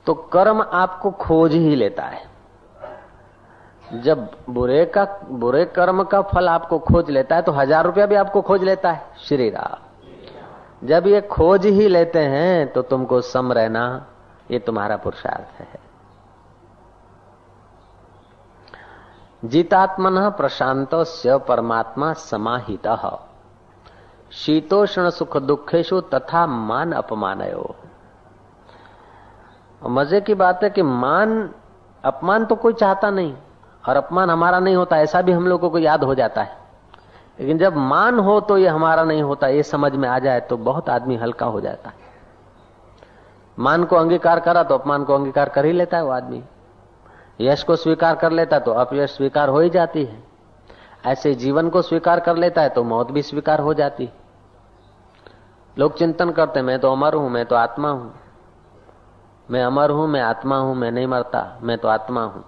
तो 0.06 0.14
कर्म 0.32 0.60
आपको 0.62 1.10
खोज 1.10 1.52
ही 1.52 1.74
लेता 1.76 2.02
है। 2.04 2.24
जब 3.94 4.30
बुरे 4.50 4.84
का, 4.86 5.04
बुरे 5.22 5.64
कर्म 5.66 6.02
का 6.04 6.20
फल 6.24 6.48
आपको 6.48 6.78
खोज 6.80 7.10
लेता 7.10 7.36
है 7.36 7.42
तो 7.42 7.52
हज़ार 7.52 7.84
रुपया 7.84 8.06
भी 8.06 8.14
आपको 8.16 8.42
खोज 8.42 8.62
लेता 8.64 8.92
है। 8.92 9.02
श्री 9.18 9.48
राम, 9.50 9.82
जब 10.82 11.06
ये 11.06 11.20
खोज 11.22 11.66
ही 11.66 11.88
लेते 11.88 12.18
हैं 12.20 12.72
तो 12.72 12.82
तुमको 12.84 13.20
सम 13.22 13.52
रहना, 13.52 14.06
ये 14.50 14.58
तुम्हारा 14.58 14.96
पुरुषार्थ 14.96 15.60
है। 15.60 15.78
जीतात्मन 19.42 20.28
प्रशांत 20.32 20.94
परमात्मा 21.48 22.12
समाहित। 22.12 22.86
शीतोष्ण 24.30 25.10
सुख 25.10 25.36
दुखेशु 25.36 26.00
तथा 26.00 26.46
मान 26.46 26.92
अपमानयो। 26.92 27.74
मज़े 29.82 30.20
की 30.20 30.34
बात 30.34 30.62
है 30.64 30.70
कि 30.70 30.82
मान, 30.82 31.50
अपमान 32.04 32.44
तो 32.44 32.54
कोई 32.54 32.72
चाहता 32.72 33.10
नहीं, 33.10 33.34
और 33.84 33.96
अपमान 33.96 34.30
हमारा 34.30 34.58
नहीं 34.60 34.76
होता, 34.76 34.96
ऐसा 34.96 35.22
भी 35.22 35.32
हम 35.32 35.46
लोगों 35.46 35.70
को 35.70 35.78
याद 35.78 36.04
हो 36.04 36.14
जाता 36.14 36.42
है। 36.42 36.58
लेकिन 37.38 37.58
जब 37.58 37.76
मान 37.76 38.18
हो 38.18 38.40
तो 38.40 38.58
ये 38.58 38.68
हमारा 38.68 39.04
नहीं 39.04 39.22
होता, 39.22 39.46
ये 39.46 39.62
समझ 39.62 39.92
में 39.92 40.08
आ 40.08 40.18
जाए 40.18 40.40
तो 40.40 40.56
बहुत 40.56 40.90
आदमी 40.90 41.16
हल्का 41.16 41.46
हो 41.46 41.60
जाता 41.60 41.88
है। 41.88 42.04
मान 43.58 43.84
को 43.84 43.96
अंगीकार 43.96 44.40
करा 44.40 44.62
तो 44.62 44.74
अपमान 44.74 45.04
को 45.04 45.14
अंगीकार 45.14 45.48
कर 45.48 45.64
ही 45.64 45.72
लेता 45.72 45.96
है 45.96 46.04
वो 46.04 46.10
आदमी। 46.10 46.42
यश 47.40 47.62
को 47.62 47.76
स्वीकार 47.76 48.14
कर 48.14 48.32
लेता 48.32 48.58
तो 48.58 48.72
अपयश 48.72 49.10
स्वीकार 49.10 49.48
हो 49.48 49.60
ही 49.60 49.70
जाती 49.70 50.04
है। 50.04 50.22
ऐसे 51.06 51.34
जीवन 51.34 51.68
को 51.68 51.82
स्वीकार 51.82 52.20
कर 52.20 52.36
लेता 52.36 52.62
है 52.62 52.68
तो 52.68 52.84
मौत 52.84 53.10
भी 53.10 53.22
स्वीकार 53.22 53.60
हो 53.60 53.74
जाती 53.74 54.10
लोग 55.78 55.98
चिंतन 55.98 56.30
करते, 56.30 56.62
मैं 56.62 56.78
तो 56.78 56.92
अमर 56.92 57.14
हूँ, 57.14 57.30
मैं 57.30 57.46
तो 57.46 57.56
आत्मा 57.56 57.88
हूँ। 57.88 58.14
मैं 59.50 59.64
अमर 59.64 59.90
हूँ, 59.90 60.08
मैं 60.08 60.20
आत्मा 60.20 60.56
हूँ, 60.56 60.74
मैं 60.74 60.90
नहीं 60.90 61.06
मरता, 61.06 61.58
मैं 61.62 61.78
तो 61.78 61.88
आत्मा 61.88 62.22
हूँ। 62.22 62.44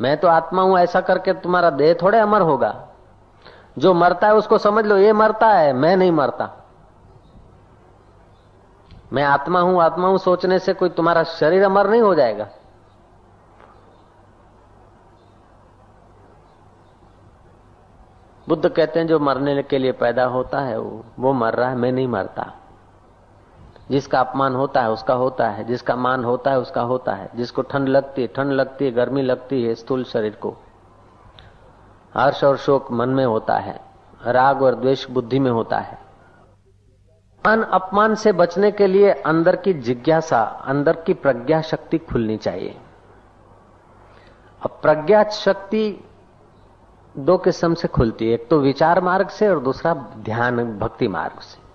मैं 0.00 0.16
तो 0.16 0.28
आत्मा 0.28 0.62
हूँ, 0.62 0.78
ऐसा 0.78 1.00
करके 1.00 1.32
तुम्हारा 1.32 1.70
देह 1.70 1.94
थोड़े 2.02 2.18
अमर 2.18 2.40
होगा। 2.40 2.88
जो 3.78 3.94
मरता 3.94 4.26
है 4.26 4.34
उसको 4.34 4.58
समझ 4.58 4.86
लो, 4.86 4.96
ये 4.96 5.12
मरता 5.12 5.46
है, 5.46 5.72
मैं 5.72 5.96
नहीं 5.96 6.12
मरता। 6.12 6.64
मैं 9.12 9.24
आत्मा 9.24 9.60
हूँ 9.60 9.82
आत्मा 9.82 10.08
हूँ, 10.08 10.18
सोचने 10.18 10.58
से 10.58 10.74
कोई 10.74 10.88
तुम्हारा 10.88 11.22
शरीर 11.22 11.64
अमर 11.64 11.90
नहीं 11.90 12.02
हो 12.02 12.14
जाएगा। 12.14 12.48
बुद्ध 18.48 18.68
कहते 18.68 19.00
हैं, 19.00 19.06
जो 19.06 19.18
मरने 19.18 19.62
के 19.62 19.78
लिए 19.78 19.92
पैदा 19.92 20.24
होता 20.24 20.60
है, 20.60 20.78
वो 20.78 21.04
वो 21.18 21.32
मर 21.32 21.54
रहा 21.54 21.68
है, 21.68 21.76
मैं 21.76 21.92
नहीं 21.92 22.08
मरता। 22.08 22.52
जिसका 23.90 24.20
अपमान 24.20 24.54
होता 24.54 24.80
है, 24.82 24.90
उसका 24.90 25.14
होता 25.14 25.48
है। 25.48 25.64
जिसका 25.64 25.96
मान 25.96 26.24
होता 26.24 26.50
है, 26.50 26.58
उसका 26.58 26.82
होता 26.82 27.12
है। 27.12 27.30
जिसको 27.34 27.62
ठंड 27.62 27.88
लगती 27.88 28.22
है, 28.22 28.28
ठंड 28.28 28.52
लगती 28.52 28.84
है, 28.84 28.90
गर्मी 28.90 29.22
लगती 29.22 29.64
है, 29.64 29.74
स्थूल 29.74 30.04
शरीर 30.04 30.34
को। 30.34 30.56
हर्ष 32.14 32.44
और 32.44 32.56
शोक 32.56 32.92
मन 32.92 33.08
में 33.08 33.26
होता 33.26 33.58
है। 33.58 33.80
राग 34.26 34.62
और 34.62 34.74
द्वेष 34.74 35.10
बुद्धि 35.10 35.38
में 35.38 35.50
होता 35.50 35.78
है। 35.78 35.98
मान 37.46 37.62
अपमान 37.62 38.14
से 38.14 38.32
बचने 38.32 38.70
के 38.70 38.86
लिए 38.86 39.10
अंदर 39.10 39.56
की 39.56 39.72
जिज्ञासा, 39.72 40.42
अंदर 40.42 40.96
की 40.96 41.14
प्रज्ञा 41.14 41.60
शक्ति 41.60 41.98
खुलनी 41.98 42.36
चाहिए। 42.36 42.76
अब 44.62 44.78
प्रज्ञा 44.82 45.24
शक्ति 45.24 46.05
दो 47.18 47.38
किस्म 47.38 47.74
से 47.74 47.88
खुलती 47.88 48.28
है। 48.28 48.34
एक 48.34 48.48
तो 48.48 48.60
विचार 48.60 49.00
मार्ग 49.00 49.28
से 49.28 49.48
और 49.48 49.60
दूसरा 49.60 49.94
ध्यान, 50.18 50.78
भक्ति 50.78 51.08
मार्ग 51.08 51.40
से। 51.40 51.66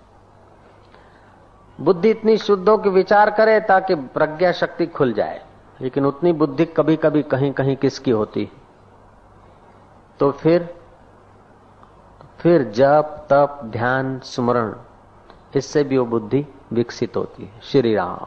बुद्धि 1.84 2.10
इतनी 2.10 2.36
शुद्ध 2.36 2.68
हो 2.68 2.78
कि 2.78 2.88
विचार 2.88 3.30
करे 3.30 3.60
ताकि 3.60 3.94
प्रज्ञा 3.94 4.52
शक्ति 4.52 4.86
खुल 4.86 5.12
जाए। 5.12 5.46
लेकिन 5.80 6.06
उतनी 6.06 6.32
बुद्धि 6.32 6.64
कभी 6.64 6.96
कभी 6.96 7.22
कहीं 7.22 7.52
कहीं 7.52 7.76
किसकी 7.76 8.10
होती? 8.10 8.50
तो 10.18 10.30
फिर 10.30 10.74
फिर 12.38 12.62
जप, 12.64 13.26
तप, 13.30 13.60
ध्यान, 13.64 14.18
स्मरण, 14.18 14.74
इससे 15.56 15.84
भी 15.84 15.98
वो 15.98 16.04
बुद्धि 16.04 16.46
विकसित 16.72 17.16
होती 17.16 17.44
है। 17.44 17.60
श्री 17.62 17.94
राम 17.94 18.26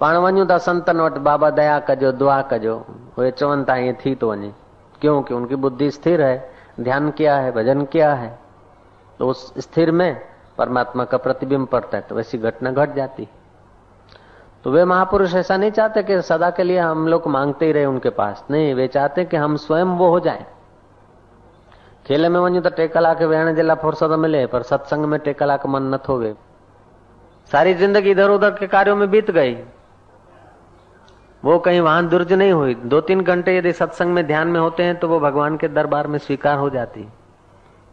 पाण 0.00 0.16
वञूं 0.16 0.46
था 0.46 0.58
संतन 0.58 1.00
वटि 1.00 1.20
बाबा 1.20 1.50
दया 1.50 1.78
कजो 1.78 2.12
दुआ 2.12 2.42
कजो। 2.42 2.86
उहे 3.18 3.30
चवनि 3.30 3.64
था 3.68 3.76
ईअं 3.76 3.94
थी 3.94 4.14
थो 4.14 4.32
वञे 4.32 4.54
क्योंकि 5.02 5.34
उनकी 5.34 5.54
बुद्धि 5.56 5.90
स्थिर 5.90 6.22
है, 6.22 6.50
ध्यान 6.80 7.10
किया 7.10 7.36
है, 7.36 7.52
भजन 7.52 7.84
किया 7.84 8.12
है 8.14 8.38
तो 9.20 9.28
उस 9.28 9.52
स्थिर 9.58 9.90
में 9.90 10.20
परमात्मा 10.58 11.04
का 11.04 11.18
प्रतिबिंब 11.18 11.66
पड़ता 11.66 11.96
है 11.96 12.04
तो 12.08 12.14
वैसी 12.14 12.38
घटना 12.38 12.70
घट 12.70 12.78
गट 12.78 12.94
जाती 12.94 13.28
तो 14.64 14.70
वे 14.70 14.84
महापुरुष 14.84 15.34
ऐसा 15.34 15.56
नहीं 15.56 15.70
चाहते 15.70 16.02
कि 16.02 16.20
सदा 16.22 16.50
के 16.50 16.62
लिए 16.62 16.78
हम 16.78 17.06
लोग 17.08 17.26
मांगते 17.28 17.66
ही 17.66 17.72
रहे 17.72 17.84
उनके 17.84 18.10
पास। 18.10 18.44
नहीं, 18.50 18.74
वे 18.74 18.86
चाहते 18.88 19.24
कि 19.24 19.36
हम 19.36 19.56
स्वयं 19.56 19.96
वो 19.98 20.08
हो 20.10 20.20
जाए। 20.20 20.44
खेल 22.06 22.28
में 22.28 22.38
वञूं 22.40 22.62
त 22.62 22.72
टे 22.76 22.86
कलाक 22.88 23.22
वेहण 23.22 23.54
जे 23.54 23.62
लाइ 23.62 23.76
फुर्सत 23.76 24.10
मिले, 24.18 24.46
पर 24.46 24.62
सत्संग 24.62 25.04
में 25.04 25.18
टे 25.20 25.32
कलाक 25.32 25.66
मन 25.66 25.94
न 25.94 25.98
वे 26.10 26.34
सारी 27.50 27.74
ज़िंदगी 27.74 28.10
इधर 28.10 28.30
उधर 28.30 28.50
के 28.50 28.66
कार्यों 28.66 28.96
में 28.96 29.10
बीत 29.10 29.30
गई। 29.30 29.54
वो 31.42 31.58
कहीं 31.58 31.80
वहाँ 31.80 32.08
दुर्ज 32.08 32.32
नहीं 32.32 32.52
हुई। 32.52 32.74
दो 32.74 33.00
तीन 33.00 33.20
घंटे 33.20 33.56
यदि 33.56 33.72
सत्संग 33.72 34.14
में 34.14 34.26
ध्यान 34.26 34.48
में 34.48 34.60
होते 34.60 34.82
हैं 34.82 34.96
तो 34.96 35.08
वो 35.08 35.18
भगवान 35.20 35.56
के 35.56 35.68
दरबार 35.68 36.06
में 36.06 36.18
स्वीकार 36.18 36.58
हो 36.58 36.68
जाती। 36.70 37.06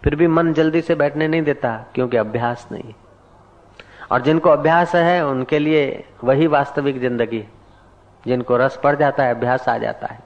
फिर 0.03 0.15
भी 0.15 0.27
मन 0.27 0.53
जल्दी 0.53 0.81
से 0.81 0.95
बैठने 0.95 1.27
नहीं 1.27 1.41
देता, 1.41 1.75
क्योंकि 1.95 2.17
अभ्यास 2.17 2.67
नहीं। 2.71 2.93
और 4.11 4.21
जिनको 4.21 4.49
अभ्यास 4.49 4.95
है, 4.95 5.25
उनके 5.25 5.59
लिए 5.59 6.03
वही 6.23 6.47
वास्तविक 6.47 6.99
ज़िंदगी। 6.99 7.43
जिनको 8.23 8.57
रस 8.57 8.79
पड़ 8.83 8.95
जाता 8.95 9.23
है, 9.23 9.35
अभ्यास 9.35 9.67
आ 9.69 9.77
जाता 9.77 10.07
है। 10.07 10.19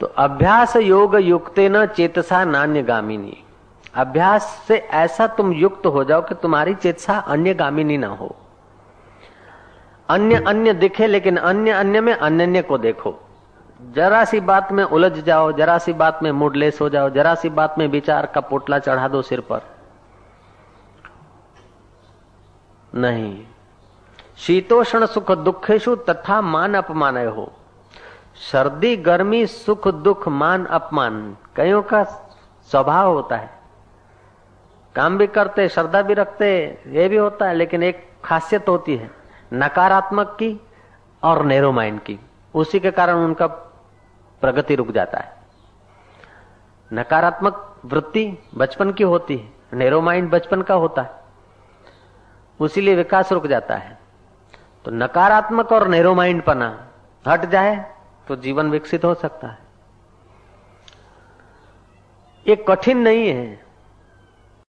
तो 0.00 0.06
अभ्यास 0.06 0.76
योग 0.76 1.16
युक्ते 1.16 1.68
न 1.68 1.86
चेतसा 1.86 2.44
नान्य 2.44 2.82
गामिनी। 2.82 3.36
अभ्यास 3.94 4.44
से 4.68 4.76
ऐसा 4.76 5.26
तुम 5.26 5.52
युक्त 5.52 5.86
हो 5.86 6.04
जाओ 6.04 6.22
कि 6.22 6.34
तुम्हारी 6.34 6.74
चेतसा 6.74 7.18
अन्य 7.18 7.54
गामिनी 7.54 7.96
ना 7.98 8.08
हो। 8.08 8.36
अन्य 10.10 10.44
अन्य 10.46 10.72
दिखे, 10.72 11.06
लेकिन 11.06 11.36
अन्य 11.36 11.70
अन्य 11.70 12.00
में 12.00 12.14
अन्य 12.14 12.62
को 12.62 12.78
देखो। 12.78 13.18
जरा 13.92 14.24
सी 14.24 14.40
बात 14.40 14.72
में 14.72 14.84
उलझ 14.84 15.12
जाओ, 15.12 15.52
जरा 15.52 15.78
सी 15.78 15.92
बात 15.92 16.20
में 16.22 16.32
मूडलेस 16.32 16.78
हो 16.80 16.88
जाओ, 16.88 17.10
जरा 17.10 17.34
सी 17.34 17.48
बात 17.48 17.74
में 17.78 17.88
विचार 17.88 18.26
का 18.26 18.40
पोटला 18.40 18.78
चढ़ा 18.78 19.08
दो 19.08 19.22
सिर 19.22 19.40
पर। 19.40 19.60
नहीं। 22.94 23.46
शीतोषण 24.38 25.06
सुख 25.06 25.32
दुखेशु 25.32 25.96
तथा 25.96 26.40
मान 26.40 26.74
अपमान 26.74 27.28
हो। 27.28 27.52
सर्दी, 28.52 28.96
गर्मी, 28.96 29.46
सुख, 29.46 29.88
दुख, 29.88 30.28
मान, 30.28 30.64
अपमान, 30.64 31.36
कईयों 31.56 31.82
का 31.82 32.04
स्वभाव 32.70 33.12
होता 33.12 33.36
है। 33.36 33.50
काम 34.94 35.18
भी 35.18 35.26
करते, 35.26 35.68
श्रद्धा 35.68 36.02
भी 36.02 36.14
रखते, 36.14 36.78
ये 36.86 37.08
भी 37.08 37.16
होता 37.16 37.46
है, 37.46 37.54
लेकिन 37.54 37.82
एक 37.82 38.08
खासियत 38.24 38.68
होती 38.68 38.96
है। 38.96 39.19
नकारात्मक 39.52 40.36
की 40.38 40.60
और 41.22 41.44
नेरो 41.44 41.72
माइंड 41.72 42.00
की। 42.00 42.18
उसी 42.54 42.80
के 42.80 42.90
कारण 42.90 43.14
उनका 43.14 43.46
प्रगति 44.42 44.74
रुक 44.74 44.90
जाता 44.90 45.18
है। 45.18 45.38
नकारात्मक 46.90 47.80
वृत्ति 47.84 48.38
बचपन 48.54 48.92
की 48.92 49.04
होती 49.04 49.36
है 49.36 49.78
नेरो 49.78 50.00
माइंड 50.00 50.30
बचपन 50.30 50.62
का 50.62 50.74
होता 50.74 51.02
है। 51.02 51.10
उसीलिए 52.60 52.94
विकास 52.94 53.32
रुक 53.32 53.46
जाता 53.46 53.74
है। 53.74 53.98
तो 54.84 54.90
नकारात्मक 54.90 55.72
और 55.72 55.88
नेरो 55.88 56.14
माइंड 56.14 56.42
पना 56.42 56.68
हट 57.24 57.44
जाए 57.44 57.76
तो 58.28 58.36
जीवन 58.36 58.70
विकसित 58.70 59.04
हो 59.04 59.14
सकता 59.14 59.48
है। 59.48 59.58
ये 62.46 62.56
कठिन 62.68 62.98
नहीं 62.98 63.28
है। 63.28 63.69